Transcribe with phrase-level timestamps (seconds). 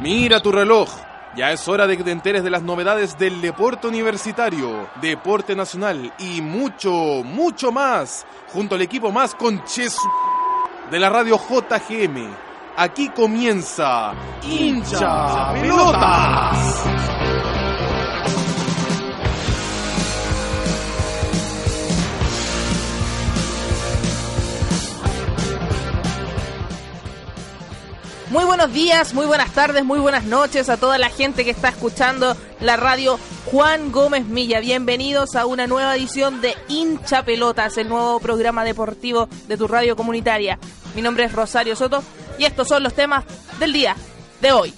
[0.00, 0.88] Mira tu reloj.
[1.36, 6.12] Ya es hora de que te enteres de las novedades del deporte universitario, deporte nacional
[6.18, 6.90] y mucho,
[7.22, 9.96] mucho más, junto al equipo más conches
[10.90, 12.34] de la radio JGM.
[12.76, 17.09] Aquí comienza Hincha Pelotas.
[28.30, 31.70] Muy buenos días, muy buenas tardes, muy buenas noches a toda la gente que está
[31.70, 34.60] escuchando la radio Juan Gómez Milla.
[34.60, 39.96] Bienvenidos a una nueva edición de Hincha Pelotas, el nuevo programa deportivo de tu radio
[39.96, 40.60] comunitaria.
[40.94, 42.04] Mi nombre es Rosario Soto
[42.38, 43.24] y estos son los temas
[43.58, 43.96] del día
[44.40, 44.72] de hoy.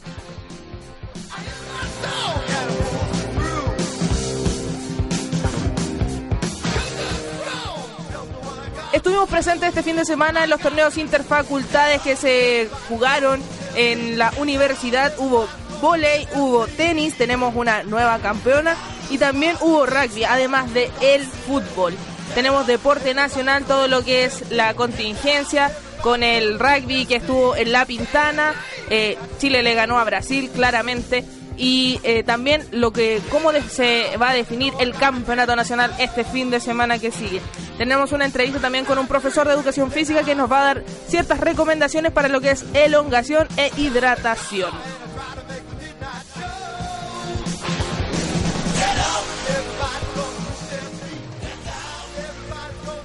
[8.92, 13.42] Estuvimos presentes este fin de semana en los torneos interfacultades que se jugaron
[13.74, 15.14] en la universidad.
[15.16, 15.48] Hubo
[15.80, 18.76] volei, hubo tenis, tenemos una nueva campeona
[19.08, 21.94] y también hubo rugby, además de el fútbol.
[22.34, 27.72] Tenemos deporte nacional, todo lo que es la contingencia con el rugby que estuvo en
[27.72, 28.54] La Pintana.
[28.90, 31.24] Eh, Chile le ganó a Brasil claramente
[31.62, 36.50] y eh, también lo que cómo se va a definir el campeonato nacional este fin
[36.50, 37.40] de semana que sigue.
[37.78, 40.84] Tenemos una entrevista también con un profesor de educación física que nos va a dar
[41.06, 44.72] ciertas recomendaciones para lo que es elongación e hidratación.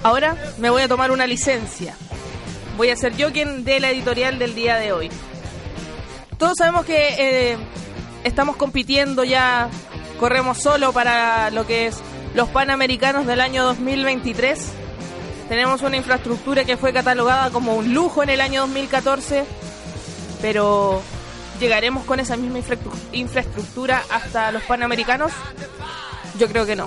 [0.02, 1.94] Ahora me voy a tomar una licencia.
[2.76, 5.10] Voy a ser yo quien dé la editorial del día de hoy.
[6.38, 7.58] Todos sabemos que eh,
[8.24, 9.68] estamos compitiendo ya,
[10.18, 11.98] corremos solo para lo que es
[12.34, 14.72] los Panamericanos del año 2023.
[15.48, 19.44] Tenemos una infraestructura que fue catalogada como un lujo en el año 2014,
[20.42, 21.00] pero
[21.58, 22.60] ¿llegaremos con esa misma
[23.12, 25.32] infraestructura hasta los Panamericanos?
[26.38, 26.86] Yo creo que no.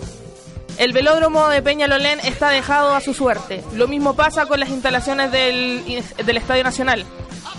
[0.77, 3.63] El velódromo de Peñalolén está dejado a su suerte.
[3.73, 7.05] Lo mismo pasa con las instalaciones del, del Estadio Nacional.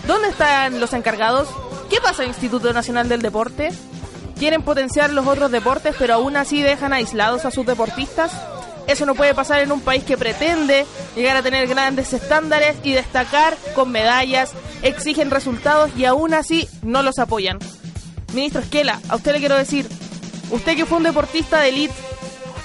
[0.07, 1.49] ¿Dónde están los encargados?
[1.93, 3.69] ¿Qué pasa Instituto Nacional del Deporte?
[4.39, 8.33] Quieren potenciar los otros deportes, pero aún así dejan aislados a sus deportistas.
[8.87, 12.93] Eso no puede pasar en un país que pretende llegar a tener grandes estándares y
[12.93, 17.59] destacar con medallas, exigen resultados y aún así no los apoyan.
[18.33, 19.87] Ministro Esquela, a usted le quiero decir,
[20.51, 21.95] usted que fue un deportista de elite,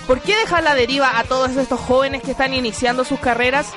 [0.07, 3.73] ¿por qué deja la deriva a todos estos jóvenes que están iniciando sus carreras?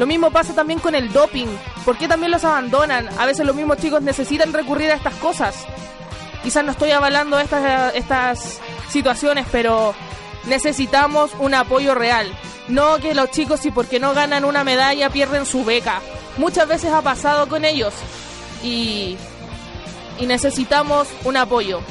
[0.00, 1.46] Lo mismo pasa también con el doping.
[1.84, 3.10] ¿Por qué también los abandonan?
[3.18, 5.54] A veces los mismos chicos necesitan recurrir a estas cosas.
[6.42, 9.94] Quizás no estoy avalando estas, estas situaciones, pero
[10.46, 12.32] necesitamos un apoyo real.
[12.66, 16.00] No que los chicos, si porque no ganan una medalla, pierden su beca.
[16.38, 17.92] Muchas veces ha pasado con ellos.
[18.64, 19.18] Y,
[20.18, 21.82] y necesitamos un apoyo.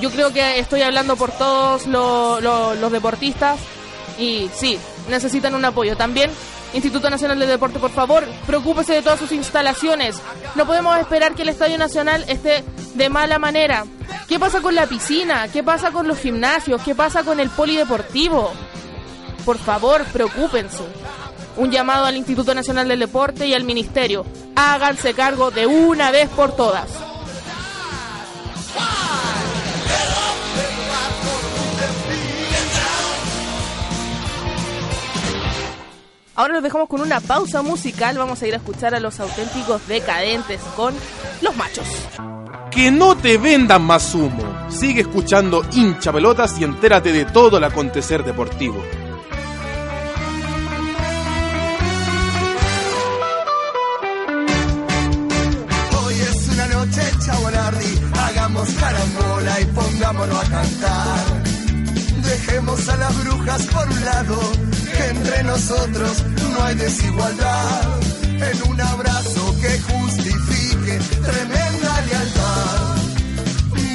[0.00, 3.58] Yo creo que estoy hablando por todos los deportistas.
[4.20, 4.78] Y sí,
[5.08, 5.96] necesitan un apoyo.
[5.96, 6.30] También
[6.72, 10.20] Instituto Nacional de Deporte, por favor, preocúpese de todas sus instalaciones.
[10.54, 12.64] No podemos esperar que el Estadio Nacional esté
[12.94, 13.84] de mala manera.
[14.28, 15.48] ¿Qué pasa con la piscina?
[15.48, 16.80] ¿Qué pasa con los gimnasios?
[16.82, 18.52] ¿Qué pasa con el polideportivo?
[19.44, 20.84] Por favor, preocúpense.
[21.56, 24.24] Un llamado al Instituto Nacional del Deporte y al Ministerio.
[24.54, 27.09] Háganse cargo de una vez por todas.
[36.40, 38.16] Ahora nos dejamos con una pausa musical.
[38.16, 40.94] Vamos a ir a escuchar a los auténticos decadentes con
[41.42, 41.86] Los Machos.
[42.70, 44.42] Que no te vendan más humo.
[44.70, 48.82] Sigue escuchando hincha pelotas y entérate de todo el acontecer deportivo.
[56.02, 61.42] Hoy es una noche chabolardi, hagamos carambola y pongámonos a cantar.
[62.24, 64.69] Dejemos a las brujas por un lado
[65.10, 68.00] entre nosotros no hay desigualdad.
[68.50, 72.96] En un abrazo que justifique tremenda lealtad.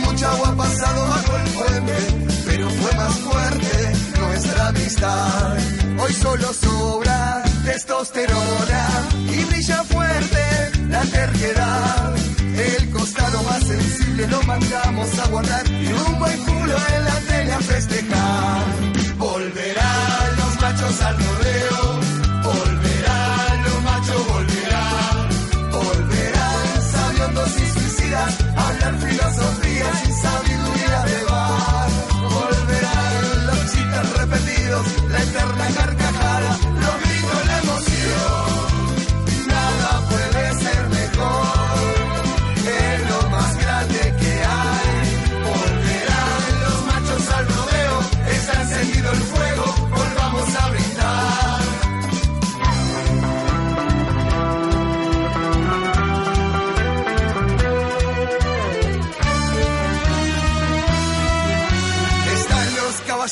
[0.06, 1.98] Mucha agua ha pasado bajo el puente,
[2.46, 5.58] pero fue más fuerte nuestra amistad.
[6.00, 8.88] Hoy solo sobra testosterona
[9.34, 12.16] y brilla fuerte la terquedad.
[12.56, 17.52] El costado más sensible lo mandamos a guardar y un buen culo en la tele
[17.54, 18.94] a festejar.
[21.01, 21.35] Machos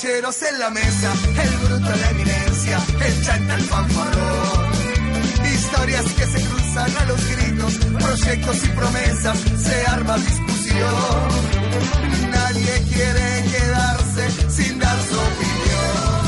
[0.04, 1.14] caballeros en la mesa,
[1.44, 4.72] el bruto la eminencia, el chanta el fanfarrón.
[5.54, 11.30] Historias que se cruzan a los gritos, proyectos y promesas, se arma discusión.
[12.32, 16.20] Nadie quiere quedarse sin dar su opinión.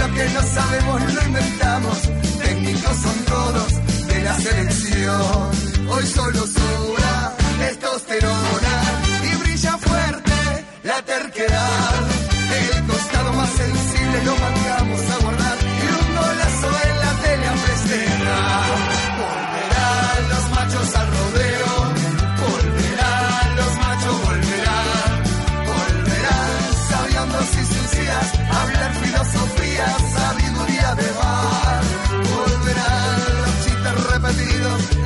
[0.00, 1.98] Lo que no sabemos lo inventamos,
[2.42, 5.50] técnicos son todos de la selección.
[5.90, 8.74] Hoy solo sobra testosterona
[9.22, 10.32] y brilla fuerte
[10.82, 11.83] la terquedad.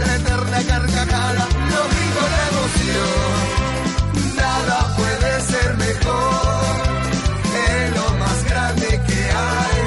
[0.01, 3.39] La eterna carcajada, los gritos de emoción.
[4.37, 6.75] Nada puede ser mejor,
[7.69, 9.79] es lo más grande que hay.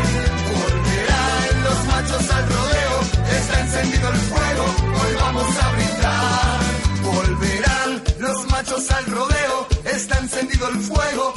[0.56, 2.96] Volverán los machos al rodeo,
[3.40, 4.66] está encendido el fuego,
[5.02, 6.60] hoy vamos a brindar.
[7.04, 11.34] Volverán los machos al rodeo, está encendido el fuego,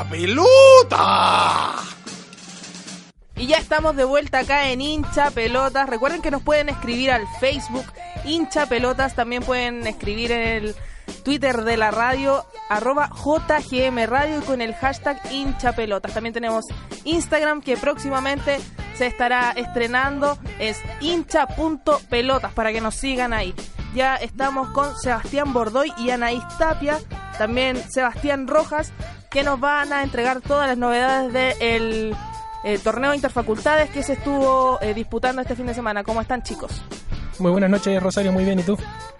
[0.00, 1.74] pelota!
[3.36, 5.88] Y ya estamos de vuelta acá en Hincha Pelotas.
[5.88, 7.84] Recuerden que nos pueden escribir al Facebook
[8.24, 9.14] Hincha Pelotas.
[9.14, 10.76] También pueden escribir en el
[11.24, 16.14] Twitter de la radio, arroba JGM Radio con el hashtag Hincha Pelotas.
[16.14, 16.64] También tenemos
[17.04, 18.60] Instagram que próximamente
[18.94, 20.38] se estará estrenando.
[20.58, 23.54] Es hincha.pelotas para que nos sigan ahí.
[23.94, 26.98] Ya estamos con Sebastián Bordoy y Anaís Tapia.
[27.38, 28.92] También Sebastián Rojas
[29.32, 32.14] que nos van a entregar todas las novedades del
[32.64, 36.04] el torneo Interfacultades que se estuvo eh, disputando este fin de semana.
[36.04, 36.82] ¿Cómo están chicos?
[37.40, 38.78] Muy buenas noches, Rosario, muy bien, ¿y tú?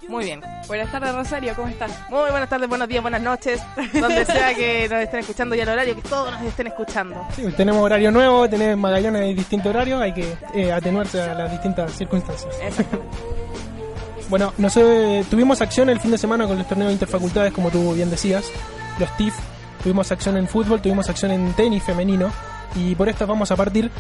[0.09, 0.41] Muy bien.
[0.69, 1.91] Buenas tardes, Rosario, ¿cómo estás?
[2.09, 3.61] Muy buenas tardes, buenos días, buenas noches.
[3.95, 7.27] Donde sea que nos estén escuchando y el horario que todos nos estén escuchando.
[7.35, 11.51] Sí, tenemos horario nuevo, tenemos Magallanes de distinto horario, hay que eh, atenuarse a las
[11.51, 12.55] distintas circunstancias.
[12.63, 13.01] Exacto.
[14.29, 17.93] Bueno, no sé, tuvimos acción el fin de semana con los torneos interfacultades, como tú
[17.95, 18.45] bien decías,
[18.99, 19.35] los TIF,
[19.83, 22.31] tuvimos acción en fútbol, tuvimos acción en tenis femenino,
[22.75, 23.91] y por estas vamos a partir.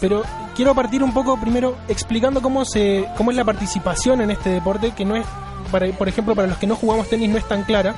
[0.00, 0.22] Pero
[0.54, 4.90] quiero partir un poco primero explicando cómo se cómo es la participación en este deporte,
[4.90, 5.26] que no es,
[5.70, 7.94] para, por ejemplo, para los que no jugamos tenis no es tan clara,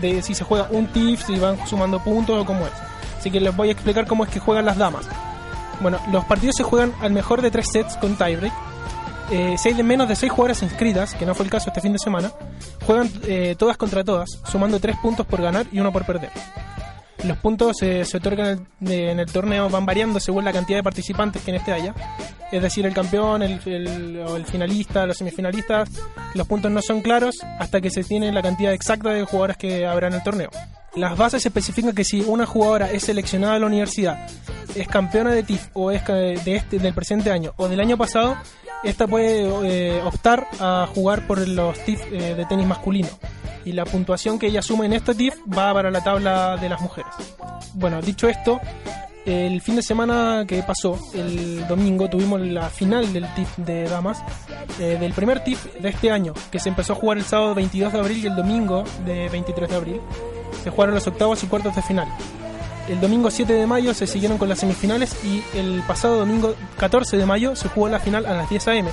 [0.00, 2.72] de si se juega un TIF, si van sumando puntos o cómo es.
[3.18, 5.06] Así que les voy a explicar cómo es que juegan las damas.
[5.80, 8.52] Bueno, los partidos se juegan al mejor de tres sets con tiebreak.
[9.30, 11.92] Eh, hay de menos de seis jugadoras inscritas, que no fue el caso este fin
[11.92, 12.32] de semana,
[12.84, 16.30] juegan eh, todas contra todas, sumando tres puntos por ganar y uno por perder.
[17.24, 21.50] Los puntos se otorgan en el, torneo, van variando según la cantidad de participantes que
[21.50, 21.94] en este haya.
[22.50, 23.60] Es decir, el campeón, el,
[24.46, 25.90] finalista, los semifinalistas,
[26.34, 29.86] los puntos no son claros hasta que se tiene la cantidad exacta de jugadoras que
[29.86, 30.50] habrá en el torneo.
[30.96, 34.26] Las bases especifican que si una jugadora es seleccionada a la universidad,
[34.74, 38.36] es campeona de TIF o es de este, del presente año o del año pasado,
[38.82, 43.08] esta puede eh, optar a jugar por los TIF eh, de tenis masculino.
[43.64, 46.80] Y la puntuación que ella suma en este TIF va para la tabla de las
[46.80, 47.12] mujeres.
[47.74, 48.60] Bueno, dicho esto,
[49.26, 54.22] el fin de semana que pasó, el domingo, tuvimos la final del TIF de damas,
[54.78, 57.92] eh, del primer TIF de este año, que se empezó a jugar el sábado 22
[57.92, 60.00] de abril y el domingo de 23 de abril.
[60.64, 62.08] Se jugaron los octavos y cuartos de final.
[62.88, 67.16] El domingo 7 de mayo se siguieron con las semifinales y el pasado domingo 14
[67.16, 68.86] de mayo se jugó la final a las 10 am.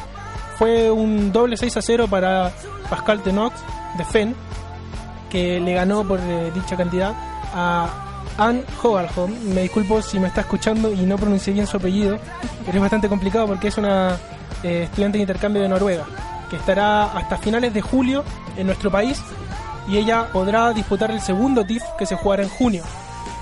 [0.58, 2.52] Fue un doble 6 a 0 para
[2.90, 3.56] Pascal Tenox
[3.98, 4.36] de FEN,
[5.30, 7.14] que le ganó por eh, dicha cantidad
[7.54, 7.90] a
[8.38, 9.34] Anne Hogarholm.
[9.54, 12.20] Me disculpo si me está escuchando y no pronuncié bien su apellido,
[12.66, 14.18] pero es bastante complicado porque es una
[14.64, 16.06] eh, estudiante de intercambio de Noruega,
[16.50, 18.24] que estará hasta finales de julio
[18.56, 19.22] en nuestro país
[19.88, 22.84] y ella podrá disputar el segundo TIF que se jugará en junio.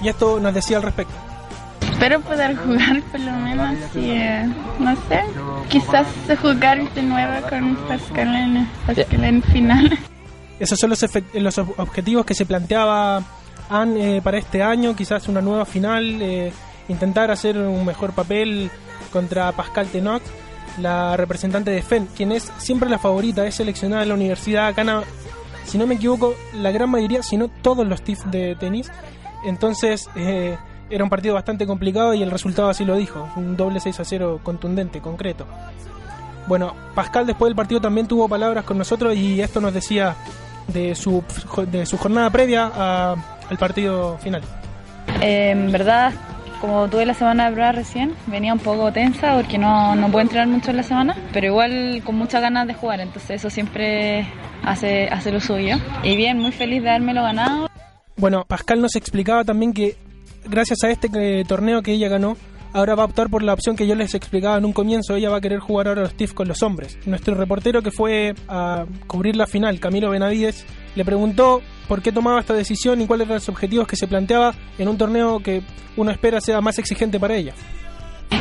[0.02, 1.14] Y esto nos decía al respecto.
[1.82, 4.46] Espero poder jugar por lo menos y eh,
[4.80, 5.24] no sé,
[5.70, 6.06] quizás
[6.42, 9.98] jugar de nuevo con Pascal en, Pascal en final.
[10.59, 13.24] Esos son los, los objetivos que se planteaba
[13.69, 16.51] han eh, para este año, quizás una nueva final, eh,
[16.88, 18.69] intentar hacer un mejor papel
[19.12, 20.24] contra Pascal Tenox,
[20.79, 25.03] la representante de FEN, quien es siempre la favorita, es seleccionada en la Universidad Gana,
[25.65, 28.91] si no me equivoco, la gran mayoría, si no todos los TIF de tenis.
[29.45, 30.57] Entonces eh,
[30.89, 34.05] era un partido bastante complicado y el resultado así lo dijo, un doble 6 a
[34.05, 35.47] 0 contundente, concreto.
[36.48, 40.16] Bueno, Pascal después del partido también tuvo palabras con nosotros y esto nos decía
[40.68, 41.24] de su,
[41.72, 43.16] de su jornada previa a,
[43.50, 44.42] el partido final?
[45.22, 46.14] Eh, en verdad,
[46.62, 50.22] como tuve la semana de prueba recién, venía un poco tensa porque no, no puedo
[50.22, 54.28] entrenar mucho en la semana, pero igual con muchas ganas de jugar, entonces eso siempre
[54.64, 55.78] hace, hace lo suyo.
[56.04, 57.70] Y bien, muy feliz de haberme lo ganado.
[58.18, 59.98] Bueno, Pascal nos explicaba también que
[60.46, 62.38] gracias a este eh, torneo que ella ganó,
[62.75, 65.29] ahora va a optar por la opción que yo les explicaba en un comienzo, ella
[65.29, 67.00] va a querer jugar ahora los TIF con los hombres.
[67.05, 72.41] Nuestro reportero que fue a cubrir la final, Camilo Benavides, le preguntó por qué tomaba
[72.41, 75.62] esta decisión y cuáles eran los objetivos que se planteaba en un torneo que
[75.96, 77.53] uno espera sea más exigente para ella.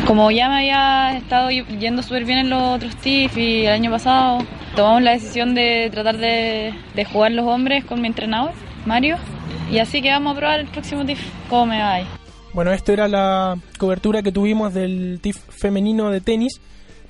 [0.05, 3.93] Como ya me había estado yendo súper bien en los otros TIF y el año
[3.93, 4.39] pasado
[4.75, 6.75] tomamos la decisión de tratar de,
[7.13, 8.51] jugar los hombres con mi entrenador,
[8.85, 9.17] Mario,
[9.71, 12.24] y así que vamos a probar el próximo TIF, cómo me va.
[12.55, 16.61] Bueno, esto era la cobertura que tuvimos del TIF femenino de tenis.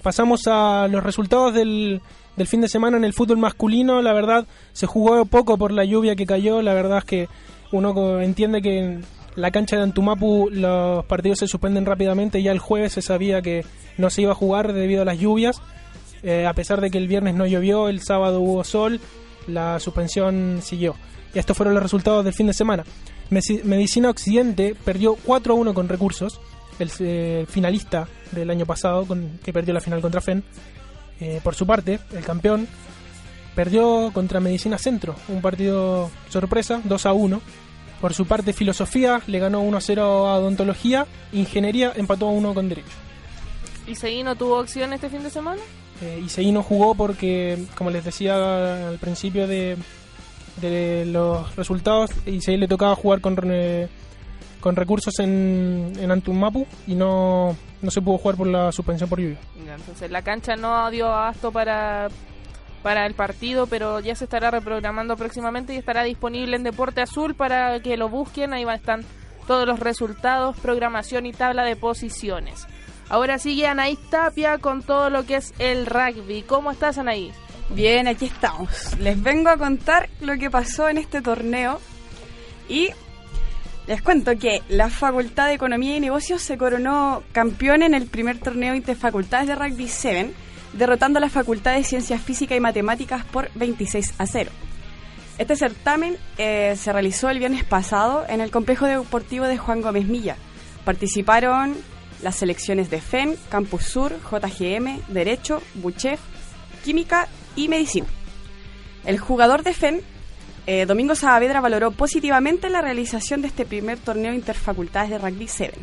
[0.03, 2.01] Pasamos a los resultados del
[2.37, 5.85] del fin de semana en el fútbol masculino, la verdad se jugó poco por la
[5.85, 7.29] lluvia que cayó, la verdad es que
[7.73, 9.05] uno entiende que en
[9.37, 13.65] la cancha de Antumapu los partidos se suspenden rápidamente, ya el jueves se sabía que
[13.99, 15.61] no se iba a jugar debido a las lluvias,
[16.23, 19.01] eh, a pesar de que el viernes no llovió, el sábado hubo sol,
[19.47, 20.95] la suspensión siguió.
[21.35, 22.85] Y estos fueron los resultados del fin de semana.
[23.31, 26.41] Medicina Occidente perdió 4 a 1 con recursos,
[26.79, 30.45] el eh, finalista del año pasado, con, que perdió la final contra FEN.
[31.21, 32.67] Eh, por su parte, el campeón
[33.55, 37.41] perdió contra Medicina Centro, un partido sorpresa, 2 a 1.
[38.01, 42.55] Por su parte, Filosofía le ganó 1 a 0 a Odontología, Ingeniería empató a 1
[42.55, 42.89] con Derecho.
[43.87, 45.61] ¿Y Seguino tuvo opción este fin de semana?
[46.01, 49.77] Eh, y Seguino jugó porque, como les decía al principio de,
[50.61, 53.37] de los resultados, Isaí le tocaba jugar con,
[54.61, 59.21] con recursos en, en Antumapu y no, no se pudo jugar por la suspensión por
[59.21, 59.39] lluvia.
[59.57, 62.09] Entonces la cancha no dio abasto para,
[62.83, 67.35] para el partido, pero ya se estará reprogramando próximamente y estará disponible en Deporte Azul
[67.35, 68.53] para que lo busquen.
[68.53, 69.05] Ahí van están
[69.47, 72.67] todos los resultados, programación y tabla de posiciones.
[73.11, 76.43] Ahora sigue Anaís Tapia con todo lo que es el rugby.
[76.43, 77.35] ¿Cómo estás, Anaís?
[77.71, 78.97] Bien, aquí estamos.
[78.99, 81.81] Les vengo a contar lo que pasó en este torneo
[82.69, 82.91] y
[83.87, 88.39] les cuento que la Facultad de Economía y Negocios se coronó campeón en el primer
[88.39, 90.33] torneo interfacultades de Rugby 7,
[90.75, 94.51] derrotando a la Facultad de Ciencias Físicas y Matemáticas por 26 a 0.
[95.37, 100.07] Este certamen eh, se realizó el viernes pasado en el complejo deportivo de Juan Gómez
[100.07, 100.37] Milla.
[100.85, 101.75] Participaron
[102.23, 106.21] las selecciones de FEN, Campus Sur, JGM, Derecho, Buchef,
[106.85, 108.07] Química y Medicina.
[109.05, 110.03] El jugador de FEN
[110.67, 115.79] eh, Domingo Saavedra valoró positivamente la realización de este primer torneo interfacultades de Rugby 7.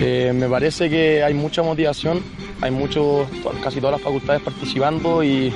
[0.00, 2.22] Eh, me parece que hay mucha motivación,
[2.62, 3.28] hay muchos,
[3.62, 5.50] casi todas las facultades participando y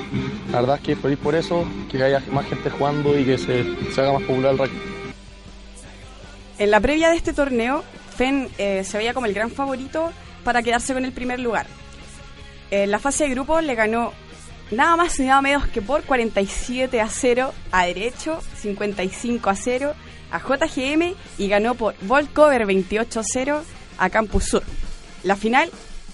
[0.51, 3.61] la verdad es que ir por eso, que haya más gente jugando y que se,
[3.97, 4.79] haga más popular el rugby.
[6.59, 7.83] En la previa de este torneo,
[8.15, 10.11] FEN eh, se veía como el gran favorito
[10.43, 11.65] para quedarse con el primer lugar.
[12.69, 14.13] En la fase de grupos le ganó
[14.71, 19.93] nada más y nada menos que por 47 a 0 a Derecho, 55 a 0
[20.31, 23.63] a JGM y ganó por Volt Cover 28 a 0
[23.97, 24.63] a Campus Sur.
[25.23, 25.69] La final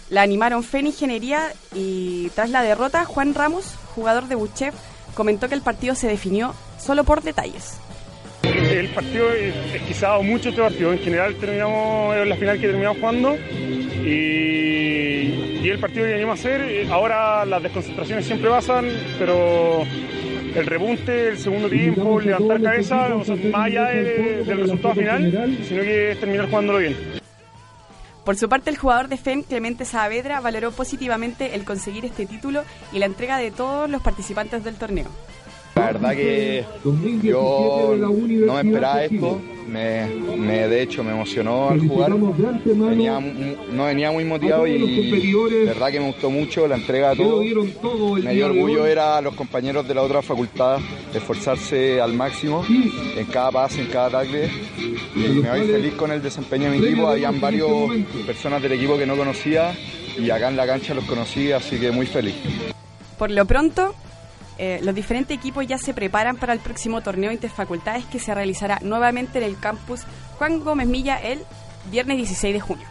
[0.10, 4.74] la animaron FEN Ingeniería y tras la derrota, Juan Ramos, jugador de Buchef,
[5.14, 7.78] comentó que el partido se definió solo por detalles.
[8.50, 9.54] El partido es,
[9.90, 10.92] es dado mucho este partido.
[10.94, 13.36] En general terminamos en la final que terminamos jugando
[14.04, 16.62] y, y el partido que venimos a hacer.
[16.62, 18.86] eh, Ahora las desconcentraciones siempre pasan,
[19.20, 19.84] pero
[20.56, 25.58] el repunte, el segundo tiempo, levantar cabeza, o sea, más allá de- del resultado final,
[25.68, 26.96] sino que es terminar jugándolo bien.
[28.26, 32.64] Por su parte, el jugador de FEM, Clemente Saavedra, valoró positivamente el conseguir este título
[32.92, 35.08] y la entrega de todos los participantes del torneo.
[35.78, 36.66] La verdad que
[37.24, 40.08] yo no me esperaba esto, me,
[40.38, 42.12] me- de hecho me emocionó al jugar,
[42.90, 43.20] venía,
[43.72, 47.42] no venía muy motivado y de verdad que me gustó mucho la entrega de todo.
[48.24, 50.80] Me dio orgullo ver a los compañeros de la otra facultad
[51.14, 52.64] esforzarse al máximo
[53.16, 54.50] en cada pase, en cada tackle.
[55.16, 57.68] Y me voy feliz con el desempeño de mi equipo, habían varias
[58.26, 59.74] personas del equipo que no conocía
[60.18, 62.36] y acá en la cancha los conocí, así que muy feliz.
[63.20, 63.94] Por lo pronto,
[64.58, 68.80] eh, los diferentes equipos ya se preparan para el próximo torneo interfacultades que se realizará
[68.82, 70.02] nuevamente en el campus
[70.38, 71.44] Juan Gómez Milla el
[71.92, 72.88] viernes 16 de junio.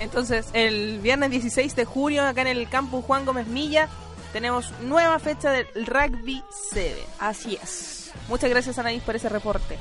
[0.00, 3.88] Entonces, el viernes 16 de junio, acá en el campus Juan Gómez Milla,
[4.32, 6.42] tenemos nueva fecha del Rugby
[6.72, 6.96] 7.
[7.18, 8.10] Así es.
[8.28, 9.78] Muchas gracias, Anaís, por ese reporte.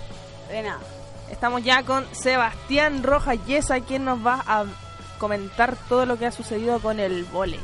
[0.50, 0.82] De nada.
[1.32, 4.66] Estamos ya con Sebastián Rojas Yesa, quien nos va a
[5.20, 7.60] comentar todo lo que ha sucedido con el vóley.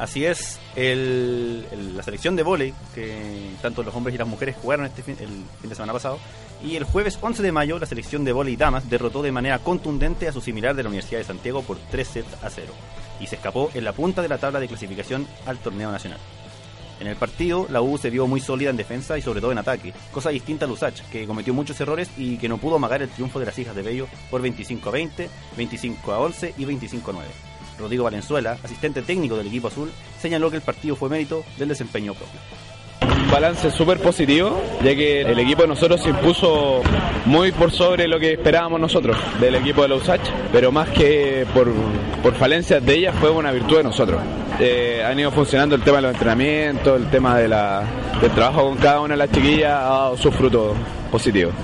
[0.00, 5.02] Así es, la selección de vóley, que tanto los hombres y las mujeres jugaron este
[5.02, 5.28] fin, el
[5.60, 6.18] fin de semana pasado,
[6.64, 10.26] y el jueves 11 de mayo la selección de vóley damas derrotó de manera contundente
[10.26, 12.72] a su similar de la Universidad de Santiago por 3 sets a 0,
[13.20, 16.18] y se escapó en la punta de la tabla de clasificación al torneo nacional.
[16.98, 19.58] En el partido, la U se vio muy sólida en defensa y sobre todo en
[19.58, 23.10] ataque, cosa distinta al USACH, que cometió muchos errores y que no pudo amagar el
[23.10, 25.28] triunfo de las hijas de Bello por 25 a 20,
[25.58, 27.49] 25 a 11 y 25 a 9.
[27.80, 32.14] Rodrigo Valenzuela, asistente técnico del equipo azul, señaló que el partido fue mérito del desempeño
[32.14, 32.40] propio.
[33.02, 36.82] Un balance súper positivo, ya que el equipo de nosotros se impuso
[37.24, 41.46] muy por sobre lo que esperábamos nosotros del equipo de la USACH, pero más que
[41.54, 41.70] por,
[42.22, 44.20] por falencias de ellas fue una virtud de nosotros.
[44.58, 47.84] Eh, han ido funcionando el tema de los entrenamientos, el tema de la,
[48.20, 50.76] del trabajo con cada una de las chiquillas ha dado sus frutos
[51.10, 51.54] positivos.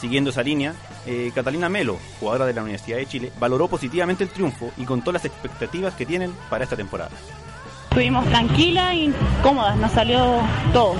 [0.00, 0.74] Siguiendo esa línea,
[1.06, 5.12] eh, Catalina Melo, jugadora de la Universidad de Chile, valoró positivamente el triunfo y contó
[5.12, 7.10] las expectativas que tienen para esta temporada.
[7.90, 9.12] Estuvimos tranquilas y
[9.42, 10.40] cómodas, nos salió
[10.72, 10.94] todo.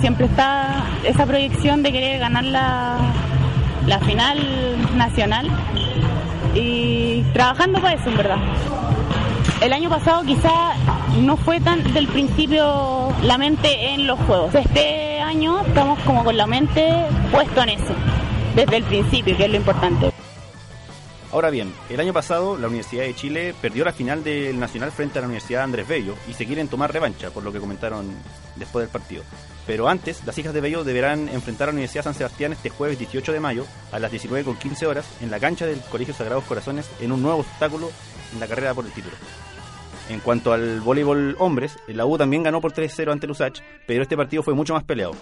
[0.00, 2.98] Siempre está esa proyección de querer ganar la,
[3.86, 5.48] la final nacional
[6.54, 8.38] y trabajando para eso, en verdad.
[9.62, 10.74] El año pasado quizá
[11.20, 14.54] no fue tan del principio la mente en los juegos.
[14.54, 17.94] Este año estamos como con la mente puesto en eso,
[18.56, 20.10] desde el principio, que es lo importante.
[21.30, 25.18] Ahora bien, el año pasado la Universidad de Chile perdió la final del Nacional frente
[25.18, 28.10] a la Universidad Andrés Bello y se quieren tomar revancha, por lo que comentaron
[28.54, 29.22] después del partido.
[29.66, 32.98] Pero antes, las hijas de Bello deberán enfrentar a la Universidad San Sebastián este jueves
[32.98, 37.12] 18 de mayo a las 19.15 horas en la cancha del Colegio Sagrados Corazones en
[37.12, 37.90] un nuevo obstáculo
[38.32, 39.16] en la carrera por el título.
[40.08, 44.02] En cuanto al voleibol hombres, la U también ganó por 3-0 ante el USACH, pero
[44.02, 45.14] este partido fue mucho más peleado.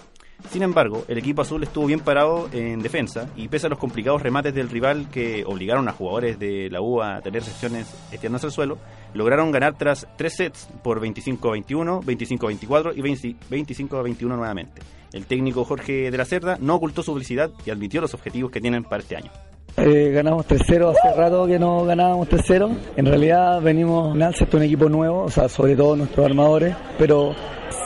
[0.49, 4.21] Sin embargo, el equipo azul estuvo bien parado en defensa y pese a los complicados
[4.21, 8.51] remates del rival que obligaron a jugadores de la U a tener secciones externas al
[8.51, 8.77] suelo,
[9.13, 14.81] lograron ganar tras tres sets por 25-21, 25-24 y 20 25-21 nuevamente.
[15.13, 18.61] El técnico Jorge de la Cerda no ocultó su felicidad y admitió los objetivos que
[18.61, 19.31] tienen para este año.
[19.77, 22.77] Eh, ganamos 3-0, hace rato que no ganábamos 3-0.
[22.95, 27.33] En realidad venimos este es un equipo nuevo, o sea, sobre todo nuestros armadores, pero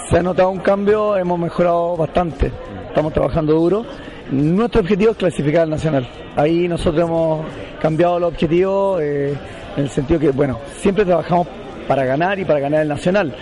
[0.09, 2.51] se ha notado un cambio, hemos mejorado bastante,
[2.87, 3.85] estamos trabajando duro.
[4.31, 6.07] Nuestro objetivo es clasificar al Nacional.
[6.35, 7.45] Ahí nosotros hemos
[7.79, 9.35] cambiado los objetivos eh,
[9.77, 11.47] en el sentido que, bueno, siempre trabajamos
[11.87, 13.35] para ganar y para ganar el Nacional,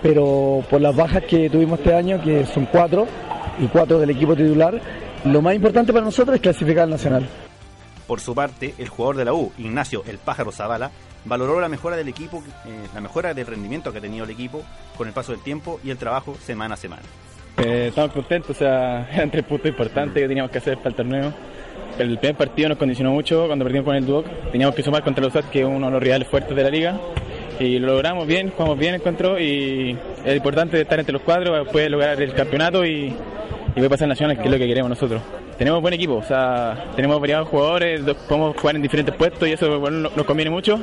[0.00, 3.06] pero por las bajas que tuvimos este año, que son cuatro,
[3.58, 4.80] y cuatro del equipo titular,
[5.24, 7.28] lo más importante para nosotros es clasificar al Nacional.
[8.06, 10.90] Por su parte, el jugador de la U, Ignacio El Pájaro Zavala,
[11.24, 14.62] valoró la mejora del equipo, eh, la mejora del rendimiento que ha tenido el equipo
[14.96, 17.02] con el paso del tiempo y el trabajo semana a semana.
[17.58, 20.94] Eh, estamos contentos, o sea, eran tres puntos importantes que teníamos que hacer para el
[20.94, 21.32] torneo.
[21.98, 24.26] El primer partido nos condicionó mucho cuando perdimos con el Duoc.
[24.50, 26.70] Teníamos que sumar contra los USAT, que es uno de los rivales fuertes de la
[26.70, 26.98] liga.
[27.60, 31.52] Y lo logramos bien, jugamos bien el encuentro y es importante estar entre los cuatro
[31.52, 34.88] para poder lograr el campeonato y, y poder pasar nacional, que es lo que queremos
[34.88, 35.20] nosotros.
[35.62, 39.68] Tenemos buen equipo, o sea, tenemos variados jugadores, podemos jugar en diferentes puestos y eso
[39.68, 40.80] nos conviene mucho.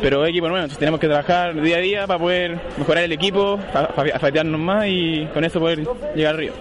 [0.00, 4.18] Pero equipo nuevo, tenemos que trabajar día a día para poder mejorar el equipo, a
[4.18, 6.54] fatearnos más y con eso poder llegar arriba.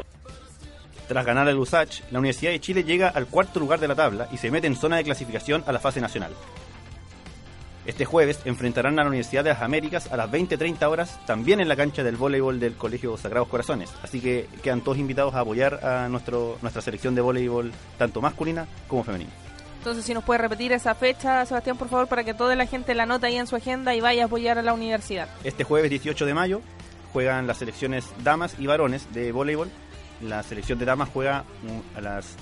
[1.08, 4.28] Tras ganar al USACH, la Universidad de Chile llega al cuarto lugar de la tabla
[4.30, 6.32] y se mete en zona de clasificación a la fase nacional.
[7.88, 11.70] Este jueves enfrentarán a la Universidad de las Américas a las 20-30 horas, también en
[11.70, 13.90] la cancha del voleibol del Colegio Sagrados Corazones.
[14.04, 18.68] Así que quedan todos invitados a apoyar a nuestro, nuestra selección de voleibol, tanto masculina
[18.90, 19.32] como femenina.
[19.78, 22.94] Entonces, si nos puede repetir esa fecha, Sebastián, por favor, para que toda la gente
[22.94, 25.30] la anote ahí en su agenda y vaya a apoyar a la universidad.
[25.46, 26.62] Este jueves 18 de mayo
[27.14, 29.70] juegan las selecciones damas y varones de voleibol.
[30.22, 32.36] La selección de damas juega mm, a las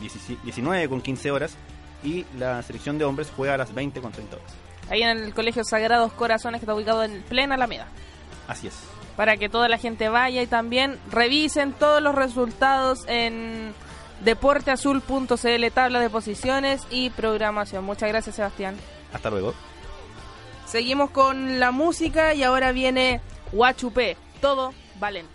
[0.00, 1.56] 19 con 15 horas
[2.02, 4.63] y la selección de hombres juega a las 20 con 30 horas.
[4.90, 7.86] Ahí en el Colegio Sagrados Corazones que está ubicado en plena Alameda.
[8.48, 8.74] Así es.
[9.16, 13.72] Para que toda la gente vaya y también revisen todos los resultados en
[14.24, 17.84] deporteazul.cl, tabla de posiciones y programación.
[17.84, 18.76] Muchas gracias, Sebastián.
[19.12, 19.54] Hasta luego.
[20.66, 23.20] Seguimos con la música y ahora viene
[23.52, 24.16] Huachupé.
[24.40, 25.30] Todo valento.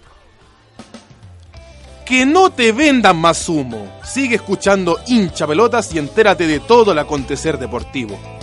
[2.06, 3.88] Que no te vendan más humo.
[4.04, 8.38] Sigue escuchando hincha pelotas y entérate de todo el acontecer deportivo.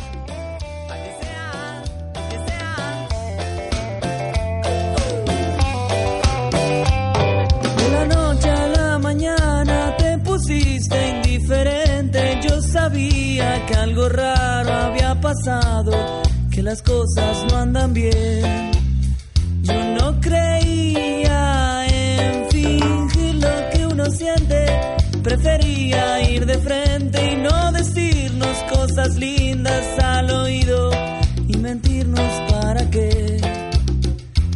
[13.66, 18.70] Que algo raro había pasado, que las cosas no andan bien.
[19.62, 24.66] Yo no creía en fingir lo que uno siente.
[25.22, 30.90] Prefería ir de frente y no decirnos cosas lindas al oído
[31.48, 33.40] y mentirnos para qué.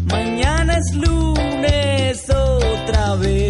[0.06, 3.49] Mañana es lunes otra vez.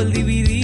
[0.00, 0.59] Sol dividido.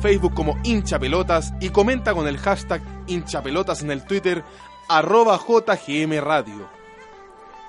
[0.00, 4.44] Facebook como hinchapelotas y comenta con el hashtag hinchapelotas en el Twitter
[4.88, 6.68] arroba JGM Radio.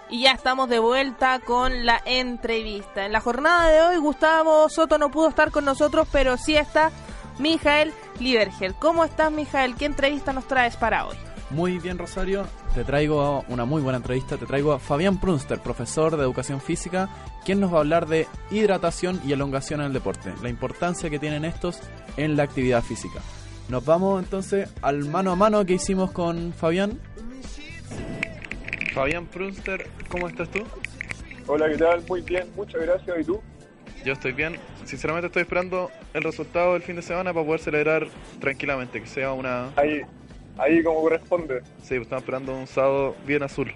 [0.10, 3.06] Y ya estamos de vuelta con la entrevista.
[3.06, 6.92] En la jornada de hoy, Gustavo Soto no pudo estar con nosotros, pero sí está
[7.40, 8.76] Mijael Libergel.
[8.76, 9.76] ¿Cómo estás, Mijael?
[9.76, 11.16] ¿Qué entrevista nos traes para hoy?
[11.52, 12.46] Muy bien, Rosario.
[12.74, 14.38] Te traigo una muy buena entrevista.
[14.38, 17.10] Te traigo a Fabián Prunster, profesor de educación física,
[17.44, 21.20] quien nos va a hablar de hidratación y elongación en el deporte, la importancia que
[21.20, 21.82] tienen estos
[22.16, 23.20] en la actividad física.
[23.68, 27.00] Nos vamos entonces al mano a mano que hicimos con Fabián.
[28.94, 30.64] Fabián Prunster, ¿cómo estás tú?
[31.48, 32.02] Hola, ¿qué tal?
[32.08, 33.20] Muy bien, muchas gracias.
[33.20, 33.42] ¿Y tú?
[34.06, 34.58] Yo estoy bien.
[34.86, 38.08] Sinceramente estoy esperando el resultado del fin de semana para poder celebrar
[38.40, 39.70] tranquilamente, que sea una...
[39.76, 40.02] Ahí,
[40.58, 41.62] ahí como corresponde.
[41.84, 43.74] Sí, estamos esperando un sábado bien azul.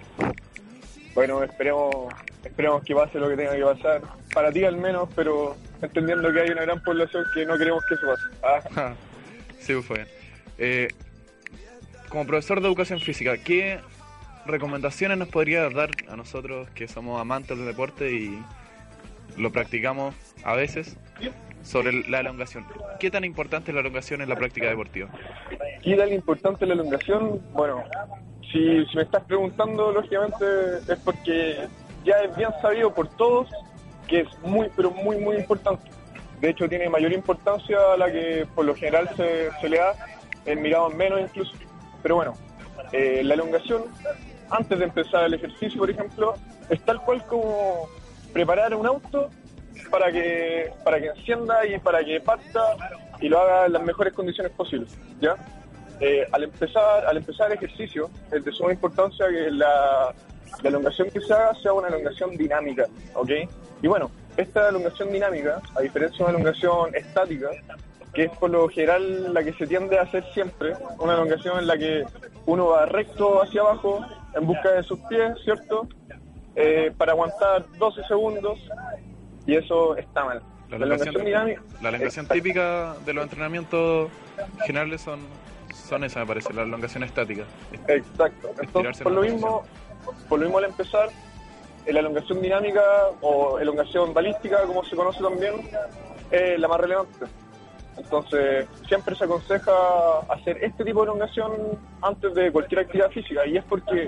[1.13, 4.01] Bueno, esperemos, esperemos que pase lo que tenga que pasar.
[4.33, 7.95] Para ti al menos, pero entendiendo que hay una gran población que no queremos que
[7.95, 8.07] eso
[8.43, 8.69] pase.
[8.75, 8.93] Ah.
[9.59, 10.07] sí, pues fue bien.
[10.57, 10.87] Eh,
[12.09, 13.79] como profesor de educación física, ¿qué
[14.45, 18.43] recomendaciones nos podría dar a nosotros que somos amantes del deporte y
[19.37, 20.97] lo practicamos a veces
[21.65, 22.65] sobre la elongación?
[22.99, 25.09] ¿Qué tan importante es la elongación en la práctica deportiva?
[25.81, 27.41] ¿Qué tan importante es la elongación?
[27.53, 27.83] Bueno,
[28.51, 30.45] si, si me estás preguntando, lógicamente
[30.87, 31.67] es porque
[32.05, 33.49] ya es bien sabido por todos
[34.07, 35.89] que es muy, pero muy, muy importante.
[36.39, 39.95] De hecho, tiene mayor importancia a la que por lo general se, se le da,
[40.45, 41.53] en mirado menos incluso.
[42.03, 42.33] Pero bueno,
[42.91, 43.85] eh, la elongación,
[44.49, 46.35] antes de empezar el ejercicio, por ejemplo,
[46.69, 47.87] es tal cual como
[48.31, 49.31] preparar un auto
[49.89, 52.61] para que para que encienda y para que parta
[53.19, 55.35] y lo haga en las mejores condiciones posibles, ¿ya?
[55.99, 60.13] Eh, al empezar al empezar el ejercicio es de suma importancia que la,
[60.61, 63.31] la elongación que se haga sea una elongación dinámica, ¿ok?
[63.81, 67.49] Y bueno, esta elongación dinámica, a diferencia de una elongación estática,
[68.13, 71.67] que es por lo general la que se tiende a hacer siempre, una elongación en
[71.67, 72.05] la que
[72.45, 75.87] uno va recto hacia abajo en busca de sus pies, ¿cierto?
[76.55, 78.57] Eh, para aguantar 12 segundos
[79.45, 80.41] y eso está mal.
[80.69, 84.09] La elongación, dinámica, la elongación típica de los entrenamientos
[84.65, 85.19] generales son,
[85.71, 87.43] son esas, me parece, la elongación estática.
[87.87, 88.49] Exacto.
[88.59, 89.63] Entonces, por lo mismo,
[90.27, 91.09] por lo mismo al empezar,
[91.85, 92.81] la elongación dinámica
[93.21, 95.53] o elongación balística, como se conoce también,
[96.31, 97.25] es la más relevante.
[97.97, 99.71] Entonces, siempre se aconseja
[100.29, 101.53] hacer este tipo de elongación
[102.01, 104.07] antes de cualquier actividad física y es porque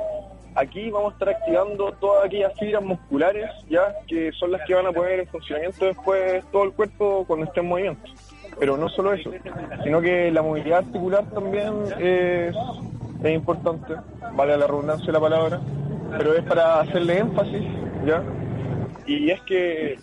[0.57, 4.87] aquí vamos a estar activando todas aquellas fibras musculares ya que son las que van
[4.87, 8.09] a poner en funcionamiento después todo el cuerpo cuando esté en movimiento.
[8.59, 9.31] Pero no solo eso,
[9.83, 12.55] sino que la movilidad articular también es,
[13.25, 13.93] importante,
[14.33, 15.59] vale la redundancia de la palabra,
[16.17, 17.63] pero es para hacerle énfasis,
[18.05, 18.23] ¿ya?
[19.05, 19.99] Y es que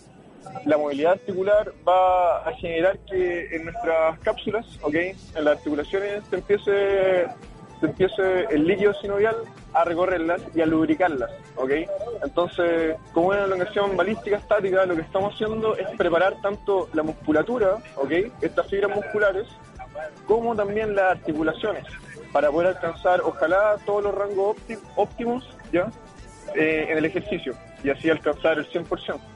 [0.67, 4.95] la movilidad articular va a generar que en nuestras cápsulas, ¿ok?
[4.95, 7.27] En las articulaciones se empiece,
[7.81, 9.37] se empiece el líquido sinovial
[9.73, 11.71] a recorrerlas y a lubricarlas, ¿ok?
[12.23, 17.79] Entonces, como una elongación balística estática, lo que estamos haciendo es preparar tanto la musculatura,
[17.97, 18.13] ¿ok?
[18.41, 19.47] Estas fibras musculares,
[20.27, 21.85] como también las articulaciones,
[22.33, 24.57] para poder alcanzar, ojalá, todos los rangos
[24.97, 25.91] óptimos, ¿ya?
[26.55, 29.34] Eh, en el ejercicio, y así alcanzar el 100%.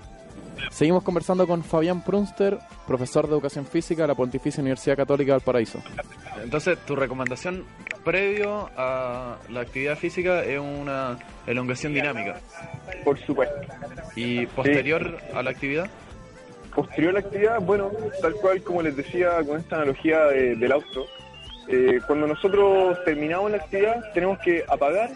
[0.70, 5.42] Seguimos conversando con Fabián Prunster, profesor de Educación Física de la Pontificia Universidad Católica del
[5.42, 5.82] Paraíso.
[6.42, 7.64] Entonces, tu recomendación
[8.04, 12.36] previo a la actividad física es una elongación dinámica.
[13.04, 13.56] Por supuesto.
[14.16, 15.90] ¿Y posterior a la actividad?
[16.74, 17.90] Posterior a la actividad, bueno,
[18.22, 21.06] tal cual como les decía con esta analogía del auto,
[21.68, 25.10] eh, cuando nosotros terminamos la actividad tenemos que apagar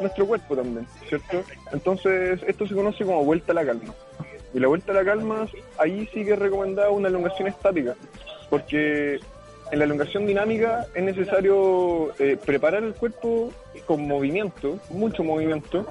[0.00, 1.42] nuestro cuerpo también, ¿cierto?
[1.72, 3.94] Entonces, esto se conoce como vuelta a la calma.
[4.54, 7.96] Y la vuelta a la calma, ahí sí que es recomendada una elongación estática,
[8.48, 9.18] porque
[9.72, 13.52] en la elongación dinámica es necesario eh, preparar el cuerpo
[13.84, 15.86] con movimiento, mucho movimiento,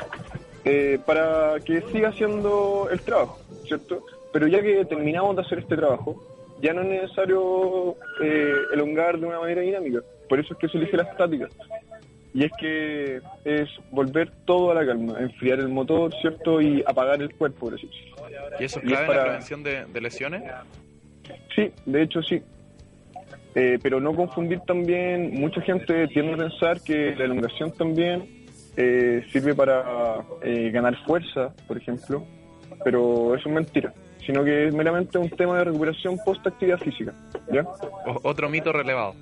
[0.64, 4.06] eh, para que siga haciendo el trabajo, ¿cierto?
[4.32, 6.24] Pero ya que terminamos de hacer este trabajo,
[6.62, 10.00] ya no es necesario eh, elongar de una manera dinámica.
[10.30, 11.50] Por eso es que se elige la estática
[12.34, 16.60] y es que es volver todo a la calma, enfriar el motor, ¿cierto?
[16.62, 18.16] Y apagar el cuerpo, por decirlo.
[18.60, 19.20] ¿Y eso es clave para...
[19.20, 20.44] la prevención de, lesiones?
[21.56, 22.42] Sí, de hecho sí.
[23.56, 29.24] Eh, pero no confundir también, mucha gente tiende a pensar que la elongación también eh,
[29.32, 32.26] sirve para eh, ganar fuerza, por ejemplo,
[32.84, 33.94] pero eso es mentira,
[34.26, 37.14] sino que es meramente un tema de recuperación post-actividad física.
[37.52, 37.64] ¿ya?
[38.24, 39.14] otro mito relevado.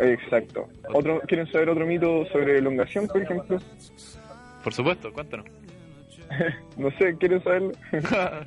[0.00, 0.68] Exacto.
[0.92, 3.58] Otro, ¿Quieren saber otro mito sobre elongación, por ejemplo?
[4.62, 5.46] Por supuesto, cuéntanos.
[6.76, 7.72] no sé, ¿quieren saberlo?